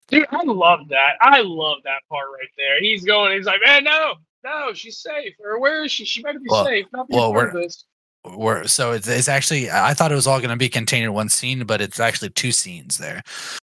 [0.08, 1.16] Dude, I love that.
[1.20, 2.80] I love that part right there.
[2.80, 4.14] He's going, he's like, man, no,
[4.44, 5.35] no, she's safe.
[5.44, 6.05] Or where is she?
[6.05, 6.87] She better be Well- safe.
[6.92, 7.85] Not be well, a part of we're- this.
[8.24, 11.12] Where so it's, it's actually I thought it was all going to be contained in
[11.14, 13.22] one scene, but it's actually two scenes there.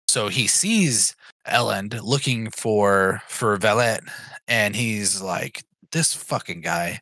[0.09, 1.15] So he sees
[1.47, 4.03] Elend looking for for Valette,
[4.49, 7.01] and he's like, "This fucking guy."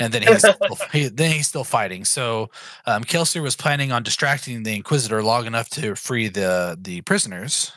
[0.00, 2.04] And then he's still, he, then he's still fighting.
[2.06, 2.50] So
[2.86, 7.70] um, Kelsier was planning on distracting the Inquisitor long enough to free the the prisoners,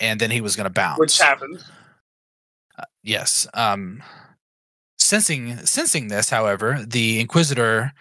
[0.00, 0.98] and then he was going to bounce.
[0.98, 1.16] Which
[2.80, 2.94] happens.
[3.02, 3.46] Yes.
[3.54, 4.02] Um,
[4.98, 7.92] sensing sensing this, however, the Inquisitor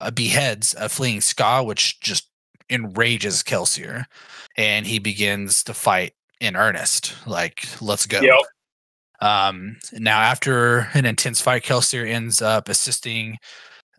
[0.00, 2.28] uh, beheads a fleeing Skaa, which just
[2.70, 4.04] enrages Kelsier,
[4.56, 7.14] and he begins to fight in earnest.
[7.26, 8.20] Like, let's go.
[8.20, 8.40] Yep.
[9.20, 13.38] Um, now, after an intense fight, Kelsier ends up assisting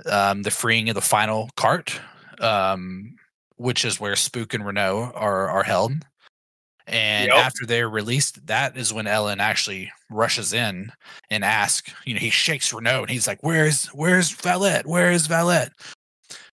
[0.06, 2.00] um, the freeing of the final cart,
[2.40, 3.16] um,
[3.56, 5.94] which is where Spook and Renoux are are held.
[6.88, 7.36] And Yep.
[7.38, 10.92] after they're released, that is when Elend actually rushes in
[11.30, 14.88] and asks, you know, he shakes Renoux and he's like, Where's where's Valette?
[14.88, 15.74] Where is Valette?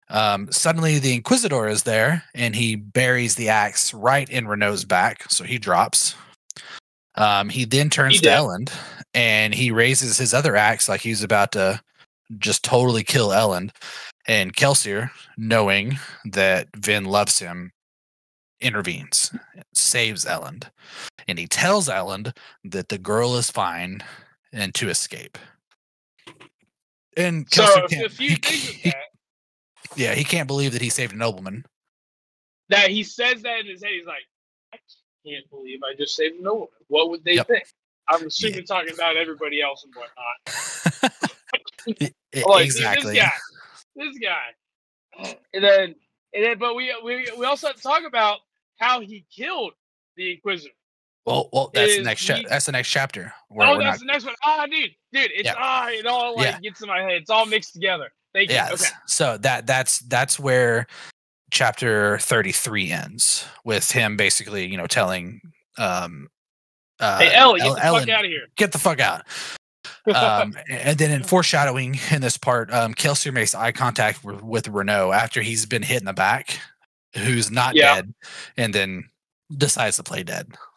[0.09, 5.31] Um, suddenly the Inquisitor is there and he buries the axe right in Renoux's back,
[5.31, 6.15] so he drops.
[7.15, 8.29] Um, he then turns to.
[8.29, 8.73] Elend
[9.15, 11.81] and he raises his other axe like he's about to
[12.39, 13.71] just totally kill Elend.
[14.27, 17.71] And Kelsier, knowing that Vin loves him,
[18.61, 19.35] intervenes,
[19.73, 20.65] saves Elend.
[21.29, 24.03] And he tells Elend that the girl is fine
[24.53, 25.39] and to escape.
[27.17, 29.97] And So a few he, things with that.
[29.97, 31.65] yeah, he can't believe that he saved a nobleman.
[32.71, 33.93] That he says that in his head.
[33.93, 34.25] He's like,
[34.73, 34.79] I
[35.27, 36.69] can't believe I just saved no one.
[36.89, 37.47] What would they Yep.
[37.47, 37.67] think?
[38.09, 41.21] I'm assuming talking about everybody else and whatnot.
[42.47, 43.13] Like, exactly.
[43.13, 43.31] this guy,
[43.95, 45.35] this guy.
[45.55, 45.95] And then,
[46.35, 48.39] and then, but we we we also have to talk about
[48.79, 49.73] how he killed
[50.17, 50.75] the Inquisitor.
[51.27, 52.25] Well, well, that's the next.
[52.25, 53.33] Cha- he- that's the next chapter.
[53.49, 54.35] Where oh, that's not, the next one.
[54.45, 55.55] Ah, dude, dude, it's Yeah.
[55.57, 56.61] ah, it all like Yeah.
[56.61, 57.13] gets in my head.
[57.13, 58.11] It's all mixed together.
[58.35, 58.57] Thank you.
[58.57, 58.83] yes.
[58.83, 58.91] Okay.
[59.07, 60.87] So that that's that's where
[61.51, 65.41] chapter thirty three ends with him basically, you know, telling
[65.79, 66.29] um
[67.01, 68.47] uh Hey, Ellie, get the Elend, fuck out of here.
[68.57, 69.23] get the fuck out.
[70.13, 74.67] Um, and then in foreshadowing in this part, um, Kelsier makes eye contact with, with
[74.67, 76.59] Renoux after he's been hit in the back,
[77.17, 77.95] who's not Yeah.
[77.97, 78.15] dead,
[78.57, 79.05] and then
[79.57, 80.49] decides to play dead.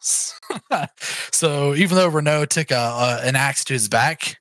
[1.32, 4.38] so even though Renoux took a, a an axe to his back,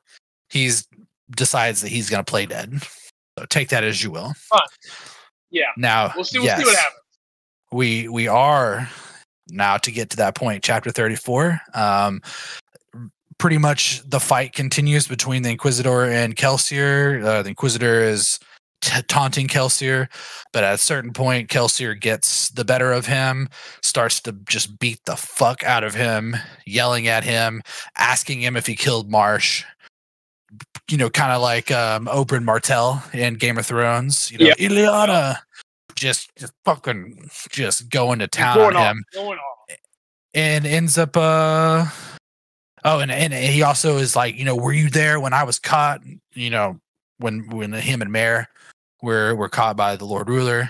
[0.50, 0.88] he's
[1.36, 2.82] decides that he's going to play dead.
[3.38, 4.34] So take that as you will.
[5.52, 5.66] Yeah.
[5.78, 6.40] Now, We'll see.
[6.40, 7.02] We'll yes, see what happens.
[7.72, 8.90] we we are
[9.50, 12.22] now to get to that point chapter 34 um
[13.38, 18.40] pretty much the fight continues between the inquisitor and kelsier uh, the inquisitor is
[18.82, 20.08] t- taunting kelsier
[20.54, 23.48] but at a certain point kelsier gets the better of him
[23.84, 27.62] starts to just beat the fuck out of him yelling at him
[27.98, 29.64] asking him if he killed marsh
[30.90, 34.58] you know kind of like um oberyn martell in game of thrones you know Yep.
[34.58, 35.38] Ileana
[35.96, 39.38] just, just fucking just going to town going on him on.
[40.34, 41.86] and ends up uh
[42.86, 45.60] oh and, and he also is like you know were you there when i was
[45.60, 46.02] caught
[46.34, 46.80] you know
[47.20, 48.48] when when him and Mare
[49.02, 50.70] were were caught by the lord ruler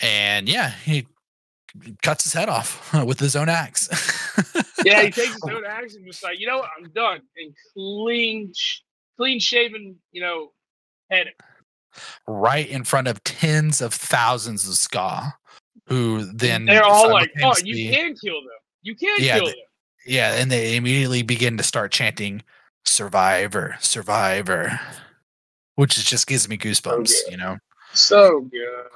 [0.00, 1.06] and yeah he
[2.02, 3.88] cuts his head off with his own axe
[4.84, 7.22] Yeah, he takes his own axe and just like, you know what, I'm done.
[7.38, 8.52] And clean,
[9.16, 10.52] clean shaven, you know,
[11.10, 11.28] head.
[12.28, 15.32] right in front of tens of thousands of skaa
[15.86, 18.50] who then They're all like, oh, you can kill them.
[18.82, 19.60] You can Yeah, kill the- them.
[20.06, 22.42] Yeah, and they immediately begin to start chanting
[22.84, 24.78] "Survivor, Survivor,"
[25.76, 27.12] which is just gives me goosebumps.
[27.26, 27.30] yeah.
[27.30, 27.58] You know,
[27.92, 28.86] So good.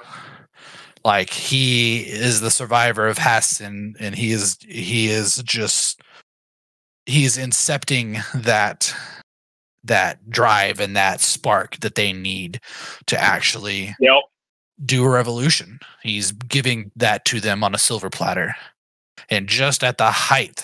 [1.05, 6.01] like he is the survivor of Hess, and and he is he is just
[7.05, 8.93] he's incepting that
[9.83, 12.59] that drive and that spark that they need
[13.07, 14.21] to actually Yep.
[14.85, 15.79] do a revolution.
[16.03, 18.55] He's giving that to them on a silver platter.
[19.29, 20.63] And just at the height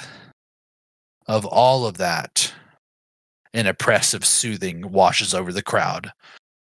[1.27, 2.53] of all of that,
[3.53, 6.11] an oppressive soothing washes over the crowd.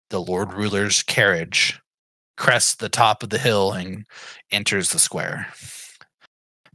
[0.09, 1.79] The Lord Ruler's carriage
[2.37, 4.05] crests the top of the hill and
[4.51, 5.47] enters the square.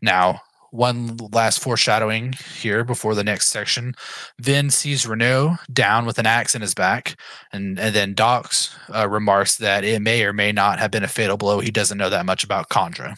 [0.00, 3.94] Now, one last foreshadowing here before the next section.
[4.40, 7.16] Vin sees Renoux down with an axe in his back,
[7.52, 11.08] and, and then Dox uh, remarks that it may or may not have been a
[11.08, 11.60] fatal blow.
[11.60, 13.16] He doesn't know that much about Kandra.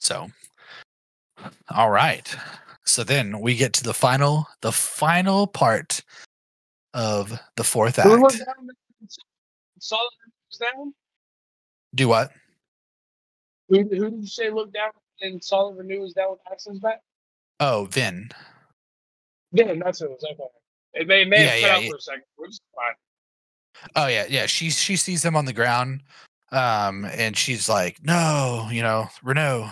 [0.00, 0.28] So,
[1.70, 2.34] all right.
[2.84, 6.02] So then we get to the final, the final part
[6.94, 8.08] of the fourth act.
[9.78, 10.08] Saw
[10.58, 10.94] down?
[11.94, 12.32] Do what?
[13.68, 16.80] Who, who did you say looked down and saw the Renoux was down with accents
[16.80, 17.00] back?
[17.60, 18.30] Oh, Vin.
[19.52, 20.24] Yeah, that's who it was.
[20.32, 20.42] Okay.
[20.94, 21.90] It may, it may Yeah, have cut yeah, out yeah.
[21.90, 22.94] for a second, which is fine.
[23.94, 24.46] Oh yeah, yeah.
[24.46, 26.02] She she sees him on the ground,
[26.50, 29.70] um, and she's like, "No, you know, Renoux."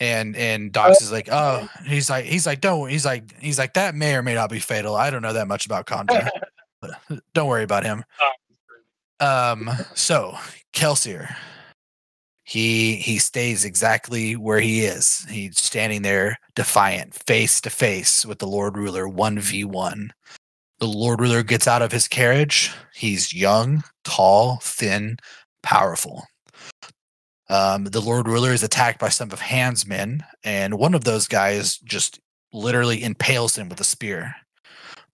[0.00, 3.74] And and Dox is like, "Oh," he's like, he's like, "Don't," he's like, he's like,
[3.74, 4.96] "That may or may not be fatal.
[4.96, 6.28] I don't know that much about Kandra.
[7.34, 8.04] don't worry about him."
[9.20, 10.34] Um, so
[10.72, 11.34] Kelsier,
[12.44, 15.26] he he stays exactly where he is.
[15.28, 20.12] He's standing there defiant, face to face with the Lord Ruler, one v one.
[20.78, 22.72] The Lord Ruler gets out of his carriage.
[22.94, 25.18] He's young, tall, thin,
[25.62, 26.24] powerful.
[27.50, 31.26] Um, the Lord Ruler is attacked by some of Han's men, and one of those
[31.26, 32.20] guys just
[32.52, 34.34] literally impales him with a spear.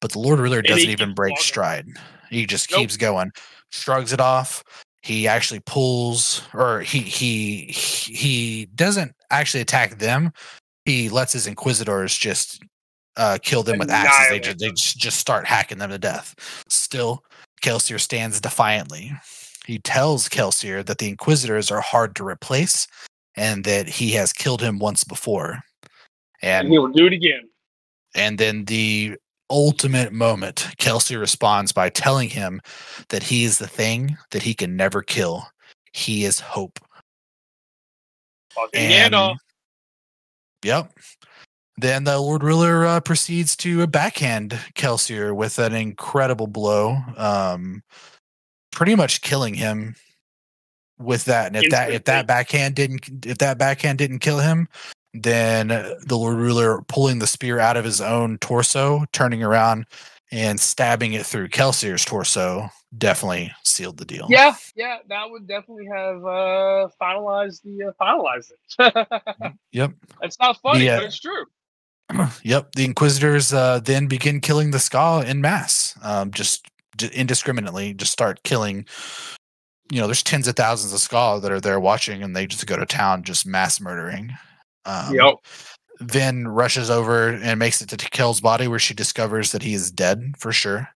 [0.00, 1.42] But the Lord Ruler doesn't even break walking.
[1.44, 1.86] stride.
[2.30, 2.80] He just Nope.
[2.80, 3.30] keeps going,
[3.70, 4.62] shrugs it off.
[5.02, 10.32] He actually pulls, or he he he doesn't actually attack them.
[10.84, 12.62] He lets his inquisitors just
[13.16, 14.28] uh, kill them with axes.
[14.28, 16.34] They just they just just start hacking them to death.
[16.68, 17.22] Still,
[17.62, 19.12] Kelsier stands defiantly.
[19.66, 22.86] He tells Kelsier that the inquisitors are hard to replace,
[23.36, 25.60] and that he has killed him once before.
[26.42, 27.48] And And he will do it again.
[28.14, 29.16] and then the
[29.50, 32.60] ultimate moment, Kelsier responds by telling him
[33.08, 35.48] that he is the thing that he can never kill.
[35.92, 36.78] He is hope.
[38.72, 39.14] And
[40.64, 40.92] yep.
[41.78, 47.82] Then the Lord Ruler uh, proceeds to backhand Kelsier with an incredible blow, um,
[48.76, 49.96] pretty much killing him
[50.98, 51.46] with that.
[51.46, 54.68] And if that if that backhand didn't if that backhand didn't kill him,
[55.14, 59.86] then the Lord Ruler pulling the spear out of his own torso, turning around
[60.30, 64.26] and stabbing it through Kelsier's torso definitely sealed the deal.
[64.28, 69.52] Yeah, yeah, that would definitely have uh, finalized the uh, finalized it.
[69.72, 69.92] Yep.
[70.22, 71.44] it's not funny, The, but uh, it's true.
[72.42, 72.72] yep.
[72.72, 76.68] The Inquisitors uh, then begin killing the skaa in mass, um, just,
[77.02, 78.86] indiscriminately, just start killing.
[79.90, 82.66] You know, there's tens of thousands of skaa that are there watching, and they just
[82.66, 84.32] go to town, just mass murdering.
[84.84, 85.34] Um, yep.
[86.00, 89.90] Vin rushes over and makes it to Kel's body, where she discovers that he is
[89.90, 90.88] dead for sure.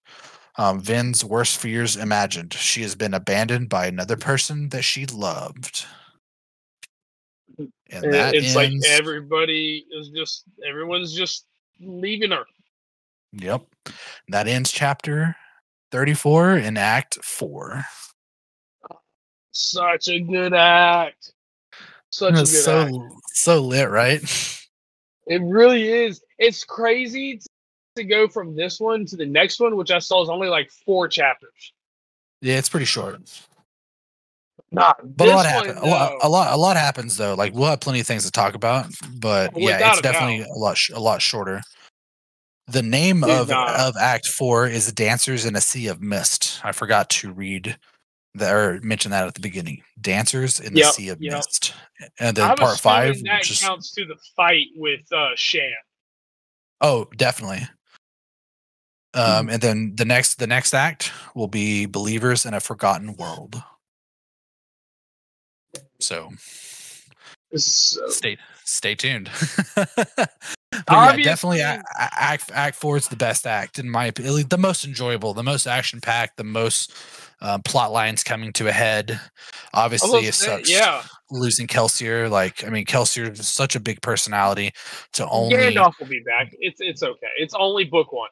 [0.58, 2.52] Um, Vin's worst fears imagined.
[2.52, 5.86] She has been abandoned by another person that she loved.
[7.58, 11.46] And And that it's like everybody is just everyone's just
[11.80, 12.44] leaving her.
[13.32, 13.62] Yep.
[14.28, 15.36] That ends chapter
[15.90, 17.82] 34 in Act 4.
[19.52, 21.32] Such a good act.
[22.10, 23.14] Such a good so act.
[23.34, 24.20] so lit, right?
[25.26, 26.22] It really is.
[26.38, 27.40] It's crazy
[27.96, 30.70] to go from this one to the next one, which I saw is only like
[30.70, 31.72] four chapters.
[32.40, 33.20] Yeah, it's pretty short.
[34.72, 35.78] Nah, But a lot happens.
[35.78, 37.34] A a lot, a lot happens though.
[37.34, 40.12] Like we'll have plenty of things to talk about, but yeah, it's a doubt.
[40.12, 41.60] definitely a lot, sh- a lot shorter.
[42.70, 43.80] The name Did of not.
[43.80, 47.76] of Act Four is "Dancers in a Sea of Mist." I forgot to read
[48.34, 49.82] that or mention that at the beginning.
[50.00, 51.34] "Dancers in the Yep, Sea of yep.
[51.34, 51.74] Mist,"
[52.18, 55.72] and then part five, that which counts to the fight with uh, Shan.
[56.80, 57.68] Oh, definitely.
[59.14, 63.60] Um, and then the next the next act will be Believers in a Forgotten World.
[66.00, 66.30] So
[67.56, 69.28] So, stay stay tuned.
[70.72, 75.34] yeah, definitely act act four is the best act in my opinion, the most enjoyable,
[75.34, 76.92] the most action packed, the most
[77.40, 79.18] uh, plot lines coming to a head.
[79.74, 82.30] Obviously, it say- yeah, losing Kelsier.
[82.30, 84.72] Like, I mean, Kelsier is such a big personality
[85.12, 85.56] to only.
[85.56, 86.54] Gandalf will be back.
[86.58, 87.28] It's it's okay.
[87.38, 88.30] It's only book one.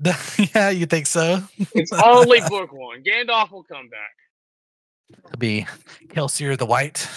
[0.54, 1.42] yeah, you think so?
[1.74, 3.02] It's only book one.
[3.02, 5.18] Gandalf will come back.
[5.26, 5.66] It'll be
[6.08, 7.08] Kelsier the White.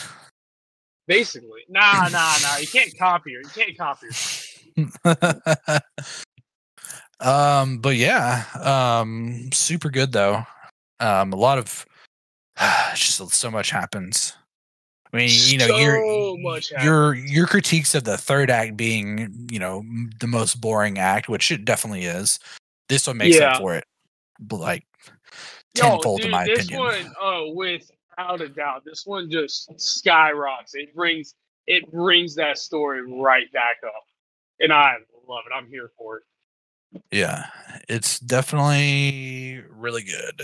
[1.12, 2.56] Basically, nah, nah, nah.
[2.56, 3.42] You can't copy her.
[3.42, 4.08] You can't copy
[5.04, 5.82] her.
[7.20, 10.42] um, but yeah, um, super good though.
[11.02, 11.86] Um, a lot of
[12.96, 14.36] just so much happens.
[15.12, 19.60] I mean, you know, So your your your critiques of the third act being, you
[19.60, 19.84] know,
[20.22, 22.40] the most boring act, which it definitely is.
[22.88, 23.48] This one makes Yeah.
[23.48, 23.84] up for it,
[24.40, 24.86] but like
[25.76, 26.80] Yo, tenfold, in my this opinion.
[26.80, 27.52] one, oh,
[28.22, 30.76] without a doubt, this one just skyrockets.
[30.76, 31.36] It brings
[31.68, 34.04] it brings that story right back up,
[34.60, 34.96] and I
[35.28, 35.54] love it.
[35.56, 36.24] I'm here for it.
[37.12, 37.46] Yeah,
[37.88, 40.42] it's definitely really good.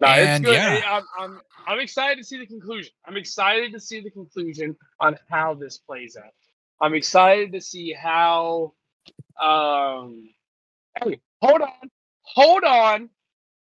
[0.00, 0.52] No, it's good.
[0.54, 0.80] yeah.
[0.86, 2.92] I'm, I'm I'm excited to see the conclusion.
[3.06, 6.32] I'm excited to see the conclusion on how this plays out.
[6.80, 8.74] I'm excited to see how.
[9.40, 10.28] Um,
[11.02, 11.90] hey, hold on,
[12.22, 13.10] hold on.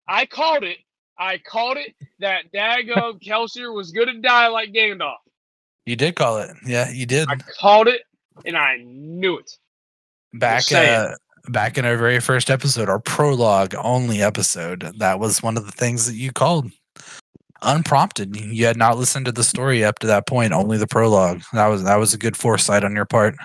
[0.07, 0.77] I called it.
[1.17, 5.17] I called it that Dago Kelsier was going to die like Gandalf.
[5.85, 7.27] You did call it, yeah, you did.
[7.29, 8.01] I called it,
[8.45, 9.57] and I knew it.
[10.33, 11.15] back uh,
[11.49, 14.91] back in our very first episode, our prologue only episode.
[14.97, 16.71] That was one of the things that you called
[17.61, 18.35] unprompted.
[18.35, 21.41] You had not listened to the story up to that point, only the prologue.
[21.53, 23.35] That was that was a good foresight on your part.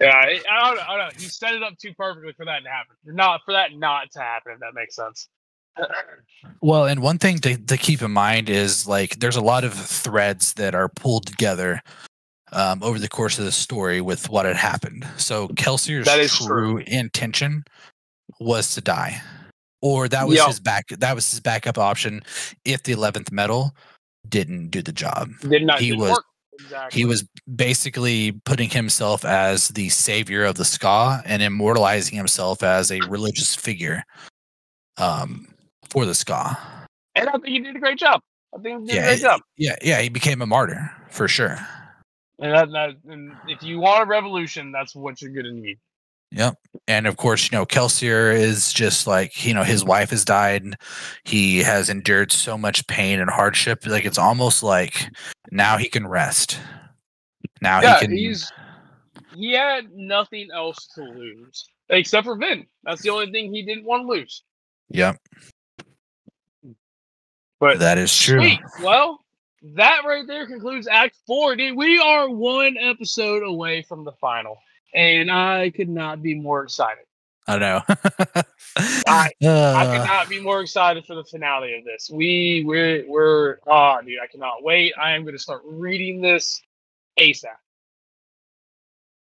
[0.00, 0.88] Yeah, I, I don't.
[0.88, 1.10] I don't know.
[1.18, 2.96] You set it up too perfectly for that to happen.
[3.04, 4.52] Not for that not to happen.
[4.52, 5.28] If that makes sense.
[6.60, 9.74] Well, and one thing to, to keep in mind is like there's a lot of
[9.74, 11.82] threads that are pulled together
[12.52, 15.06] um, over the course of the story with what had happened.
[15.16, 16.76] So Kelsier's That is true, true.
[16.86, 17.64] intention
[18.40, 19.20] was to die,
[19.82, 20.46] or that was Yep.
[20.46, 20.86] his back.
[20.88, 22.22] That was his backup option
[22.64, 23.72] if the eleventh metal
[24.28, 25.30] didn't do the job.
[25.42, 25.80] Did not.
[25.80, 26.24] He was- work.
[26.60, 26.98] Exactly.
[27.00, 27.24] He was
[27.54, 33.54] basically putting himself as the savior of the skaa and immortalizing himself as a religious
[33.54, 34.02] figure
[34.96, 35.46] um,
[35.90, 36.56] for the skaa.
[37.14, 38.20] and I think he did a great job.
[38.54, 39.40] I think he did Yeah, a great job.
[39.56, 41.58] Yeah, yeah, he became a martyr for sure.
[42.40, 45.78] And, that, that, and if you want a revolution, that's what you're gonna need.
[46.30, 46.56] Yep.
[46.86, 50.76] And of course, you know, Kelsier is just like, you know, his wife has died.
[51.24, 53.86] He has endured so much pain and hardship.
[53.86, 55.08] Like it's almost like
[55.50, 56.60] now he can rest.
[57.62, 58.52] Now yeah, he can he's
[59.34, 62.66] he had nothing else to lose except for Vin.
[62.84, 64.42] That's the only thing he didn't want to lose.
[64.90, 65.16] Yep.
[67.60, 68.40] But That is true.
[68.40, 68.60] Sweet.
[68.82, 69.20] Well,
[69.74, 71.56] that right there concludes Act Four.
[71.56, 74.56] Dude, we are one episode away from the final,
[74.94, 77.04] and I could not be more excited.
[77.48, 77.82] I know.
[77.88, 82.10] I- I Uh, could not be more excited for the finale of this.
[82.12, 84.92] We we're we're ah, dude, I cannot wait.
[85.00, 86.60] I am going to start reading this
[87.18, 87.46] ASAP.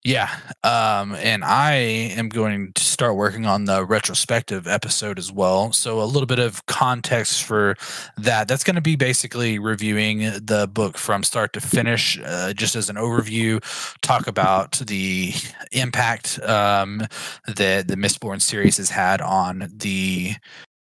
[0.07, 0.31] Yeah.
[0.63, 5.73] Um, and I am going to start working on the retrospective episode as well.
[5.73, 7.75] So a little bit of context for
[8.17, 8.47] that.
[8.47, 12.89] That's going to be basically reviewing the book from start to finish, uh, just as
[12.89, 13.61] an overview,
[14.01, 15.35] talk about the
[15.73, 17.03] impact um,
[17.49, 20.35] that the Mistborn series has had on the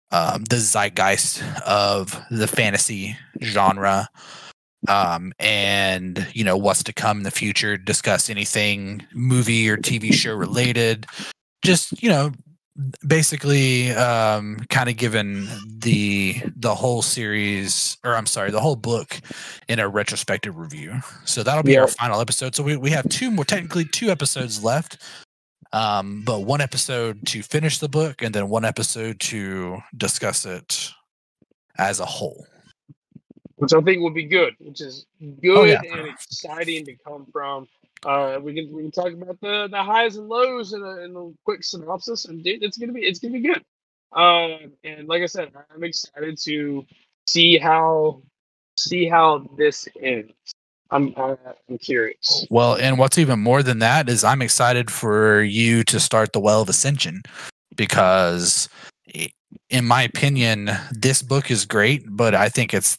[0.10, 4.10] um, the zeitgeist of the fantasy genre
[4.88, 7.78] um, and you know what's to come in the future.
[7.78, 11.06] Discuss anything movie or TV show related.
[11.64, 12.32] Just you know,
[13.06, 19.20] basically, um, kind of given the the whole series, or I'm sorry, the whole book
[19.68, 21.00] in a retrospective review.
[21.26, 22.56] So that'll be our final episode.
[22.56, 24.98] So we we have two more, technically two episodes left.
[25.74, 30.92] Um, but one episode to finish the book, and then one episode to discuss it
[31.78, 32.46] as a whole.
[33.62, 35.06] Which I think will be good, which is
[35.40, 35.82] good Oh, yeah.
[35.92, 37.68] and exciting to come from.
[38.04, 41.16] Uh, we can we can talk about the the highs and lows in a, in
[41.16, 43.64] a quick synopsis, and dude, it's gonna be it's gonna be good.
[44.14, 46.84] Um, and like I said, I'm excited to
[47.28, 48.24] see how
[48.78, 50.34] see how this ends.
[50.90, 52.48] I'm I'm curious.
[52.50, 56.40] Well, and what's even more than that is I'm excited for you to start the
[56.40, 57.22] Well of Ascension
[57.76, 58.68] because,
[59.70, 62.98] in my opinion, this book is great, but I think it's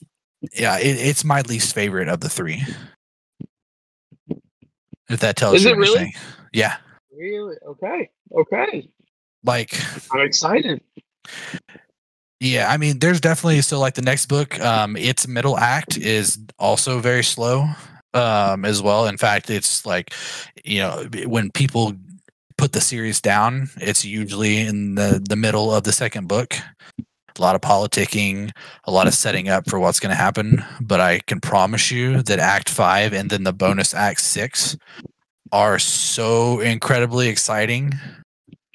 [0.52, 2.62] yeah, it, it's my least favorite of the three.
[5.08, 6.00] If that tells Is you it really?
[6.00, 6.20] anything,
[6.52, 6.76] yeah.
[7.14, 7.56] Really?
[7.66, 8.10] Okay.
[8.34, 8.88] Okay.
[9.44, 9.78] Like
[10.12, 10.80] I'm excited.
[12.40, 16.38] Yeah, I mean, there's definitely so like the next book, um, its middle act is
[16.58, 17.68] also very slow,
[18.14, 19.06] um, as well.
[19.06, 20.12] In fact, it's like,
[20.64, 21.92] you know, when people
[22.58, 26.54] put the series down, it's usually in the the middle of the second book.
[27.38, 28.50] A lot of politicking,
[28.84, 30.64] a lot of setting up for what's going to happen.
[30.80, 34.76] But I can promise you that Act Five and then the bonus Act Six
[35.50, 37.92] are so incredibly exciting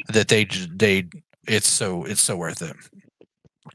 [0.09, 1.07] that they they
[1.47, 2.75] it's so it's so worth it.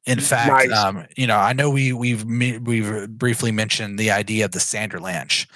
[0.05, 0.73] In fact, Nice.
[0.73, 5.47] um, you know, I know we we've we've briefly mentioned the idea of the Sanderlanche,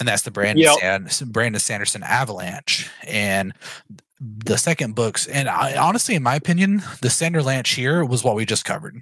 [0.00, 1.02] and that's the Brandon Yep.
[1.26, 3.52] Brandon Sanderson Avalanche, and
[4.20, 5.26] the second books.
[5.28, 9.00] And I, honestly, in my opinion, the Sanderlanche here was what we just covered,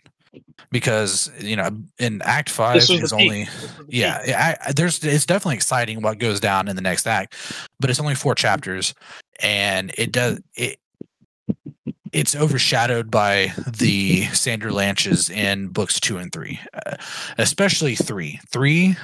[0.70, 3.12] because you know, in Act Five is peak.
[3.12, 4.28] only This was the yeah, peak.
[4.28, 7.34] yeah, I, I- there's it's definitely exciting what goes down in the next act,
[7.80, 8.94] but it's only four chapters,
[9.40, 10.78] and it does it.
[12.10, 16.96] It's overshadowed by the Sanderlanches in books two and three, uh,
[17.36, 18.40] especially three.
[18.50, 18.96] Three,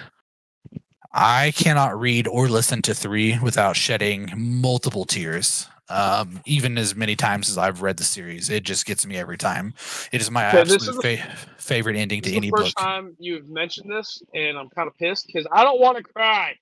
[1.15, 5.69] I cannot read or listen to three without shedding multiple tears.
[5.89, 9.39] Um, even as many times as I've read the series, it just gets me every
[9.39, 9.75] time.
[10.13, 12.75] It is my So absolute is fa- favorite ending This to is any the first
[12.75, 12.85] book.
[12.85, 16.55] time you've mentioned this, and I'm kind of pissed because I don't want to cry.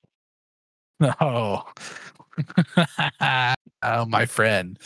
[1.21, 1.65] Oh,
[3.83, 4.79] oh, my friend.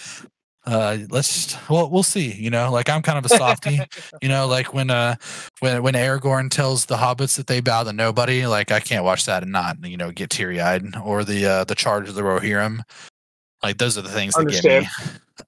[0.66, 2.32] Uh, let's just, well, we'll see.
[2.32, 3.78] You know, like I'm kind of a softie.
[4.22, 5.14] you know, like when uh
[5.60, 9.26] when when Aragorn tells the hobbits that they bow to nobody, like I can't watch
[9.26, 10.96] that and not you know get teary eyed.
[10.96, 12.80] Or the uh the charge of the Rohirrim.
[13.62, 14.88] Like those are the things that get me.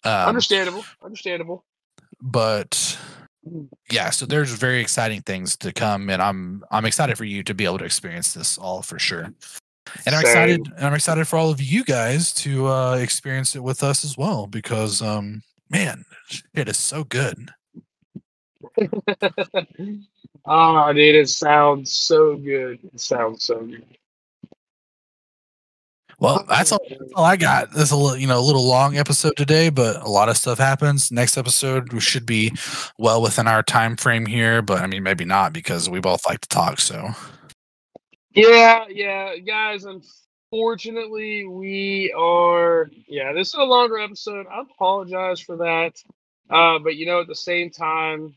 [0.05, 1.65] Um, understandable, understandable.
[2.21, 2.99] but
[3.91, 7.55] yeah, so there's very exciting things to come, and I'm I'm excited for you to
[7.55, 9.33] be able to experience this all for sure.
[10.07, 10.67] And I'm excited.
[10.67, 10.75] Same.
[10.77, 14.17] And I'm excited for all of you guys to uh, experience it with us as
[14.17, 16.05] well, because um, man,
[16.55, 17.51] it is so good.
[20.51, 22.79] Ah, dude, it sounds so good.
[22.95, 23.85] It sounds so good.
[26.21, 27.73] Well, that's all, that's all I got.
[27.73, 30.59] This a little, you know, a little long episode today, but a lot of stuff
[30.59, 31.13] happens.
[31.13, 32.53] Next episode, we should be
[32.99, 36.41] well within our time frame here, but I mean, maybe not because we both like
[36.41, 36.81] to talk.
[36.81, 37.11] So
[38.33, 39.85] Yeah, yeah, guys.
[39.85, 42.91] Unfortunately, we are.
[43.07, 44.47] Yeah, this is a longer episode.
[44.47, 46.03] I apologize for that.
[46.51, 48.35] Uh, but you know, at the same time,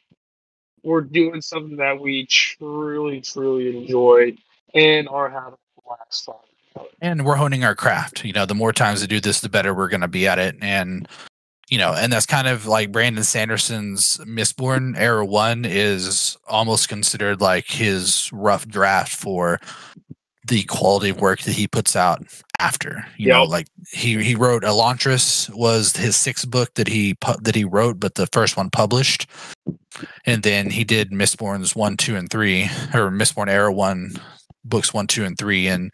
[0.84, 4.34] we're doing something that we truly, truly enjoy
[4.74, 6.86] and are having a blast on.
[7.02, 8.24] and we're honing our craft.
[8.26, 10.39] You know, the more times we do this, the better we're going to be at
[10.39, 10.56] it.
[10.62, 11.08] And
[11.72, 17.39] you know, and that's kind of like Brandon Sanderson's Mistborn Era One is almost considered
[17.39, 19.57] like his rough draft for
[20.47, 22.24] the quality of work that he puts out
[22.59, 23.05] after.
[23.15, 27.55] You know, like he he wrote Elantris was his sixth book that he pu- that
[27.55, 29.28] he wrote, but the first one published.
[30.26, 32.63] And then he did Mistborn's one, two, and three,
[32.93, 34.13] or Mistborn Era One,
[34.64, 35.93] books one, two, and three, and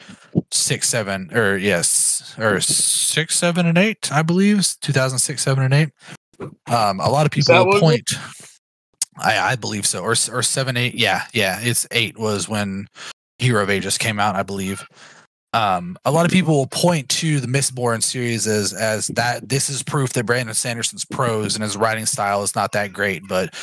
[0.52, 5.64] six, seven, or yes, or six, seven, and eight, I believe, two thousand six, seven,
[5.64, 5.90] and eight.
[6.68, 8.12] Um, a lot of people point.
[9.20, 10.96] I I believe so, or or seven, eight.
[10.96, 11.60] Yeah, yeah.
[11.62, 12.88] It's eight was when
[13.40, 14.86] Hero of Ages came out, I believe.
[15.54, 19.70] Um, a lot of people will point to the Mistborn series as as that this
[19.70, 23.56] is proof that Brandon Sanderson's prose and his writing style is not that great, but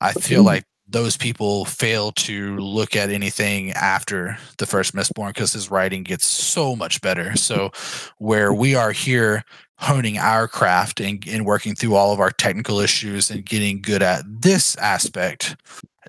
[0.00, 5.52] I feel like those people fail to look at anything after the first Mistborn because
[5.52, 7.36] his writing gets so much better.
[7.36, 7.70] So
[8.18, 9.44] where we are here
[9.78, 14.02] honing our craft and, and working through all of our technical issues and getting good
[14.02, 15.56] at this aspect,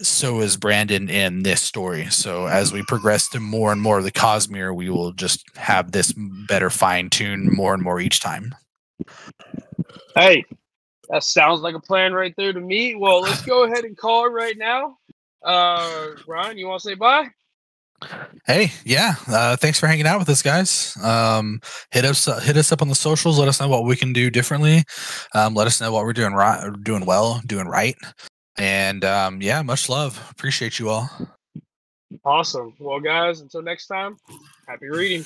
[0.01, 2.05] so is Brandon in this story.
[2.07, 5.91] So as we progress to more and more of the Cosmere, we will just have
[5.91, 6.13] this
[6.47, 8.53] better fine tuned more and more each time.
[10.15, 10.43] Hey,
[11.09, 12.95] that sounds like a plan right there to me.
[12.95, 14.97] Well, let's go ahead and call it right now.
[15.43, 17.27] Uh, Ryan, you want to say bye?
[18.45, 19.13] Hey, yeah.
[19.27, 20.97] Uh, thanks for hanging out with us, guys.
[21.01, 23.39] Um, hit us, uh, hit us up on the socials.
[23.39, 24.83] Let us know what we can do differently.
[25.33, 27.95] Um, let us know what we're doing right, doing well, doing right.
[28.57, 30.27] And um, yeah, much love.
[30.31, 31.09] Appreciate you all.
[32.23, 32.73] Awesome.
[32.79, 34.17] Well, guys, until next time,
[34.67, 35.25] happy reading.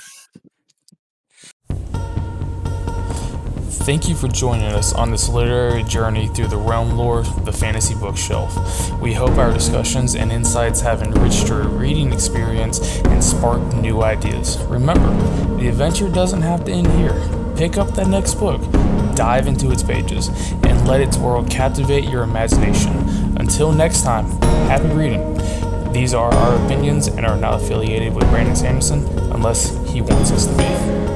[3.69, 7.51] Thank you for joining us on this literary journey through the realm lore of the
[7.51, 8.99] fantasy bookshelf.
[8.99, 14.57] We hope our discussions and insights have enriched your reading experience and sparked new ideas.
[14.63, 15.09] Remember,
[15.57, 17.13] the adventure doesn't have to end here.
[17.55, 18.59] Pick up that next book,
[19.15, 20.29] dive into its pages,
[20.63, 22.91] and let its world captivate your imagination.
[23.37, 24.25] Until next time,
[24.67, 25.37] happy reading.
[25.93, 30.47] These are our opinions and are not affiliated with Brandon Sanderson unless he wants us
[30.47, 31.08] to be.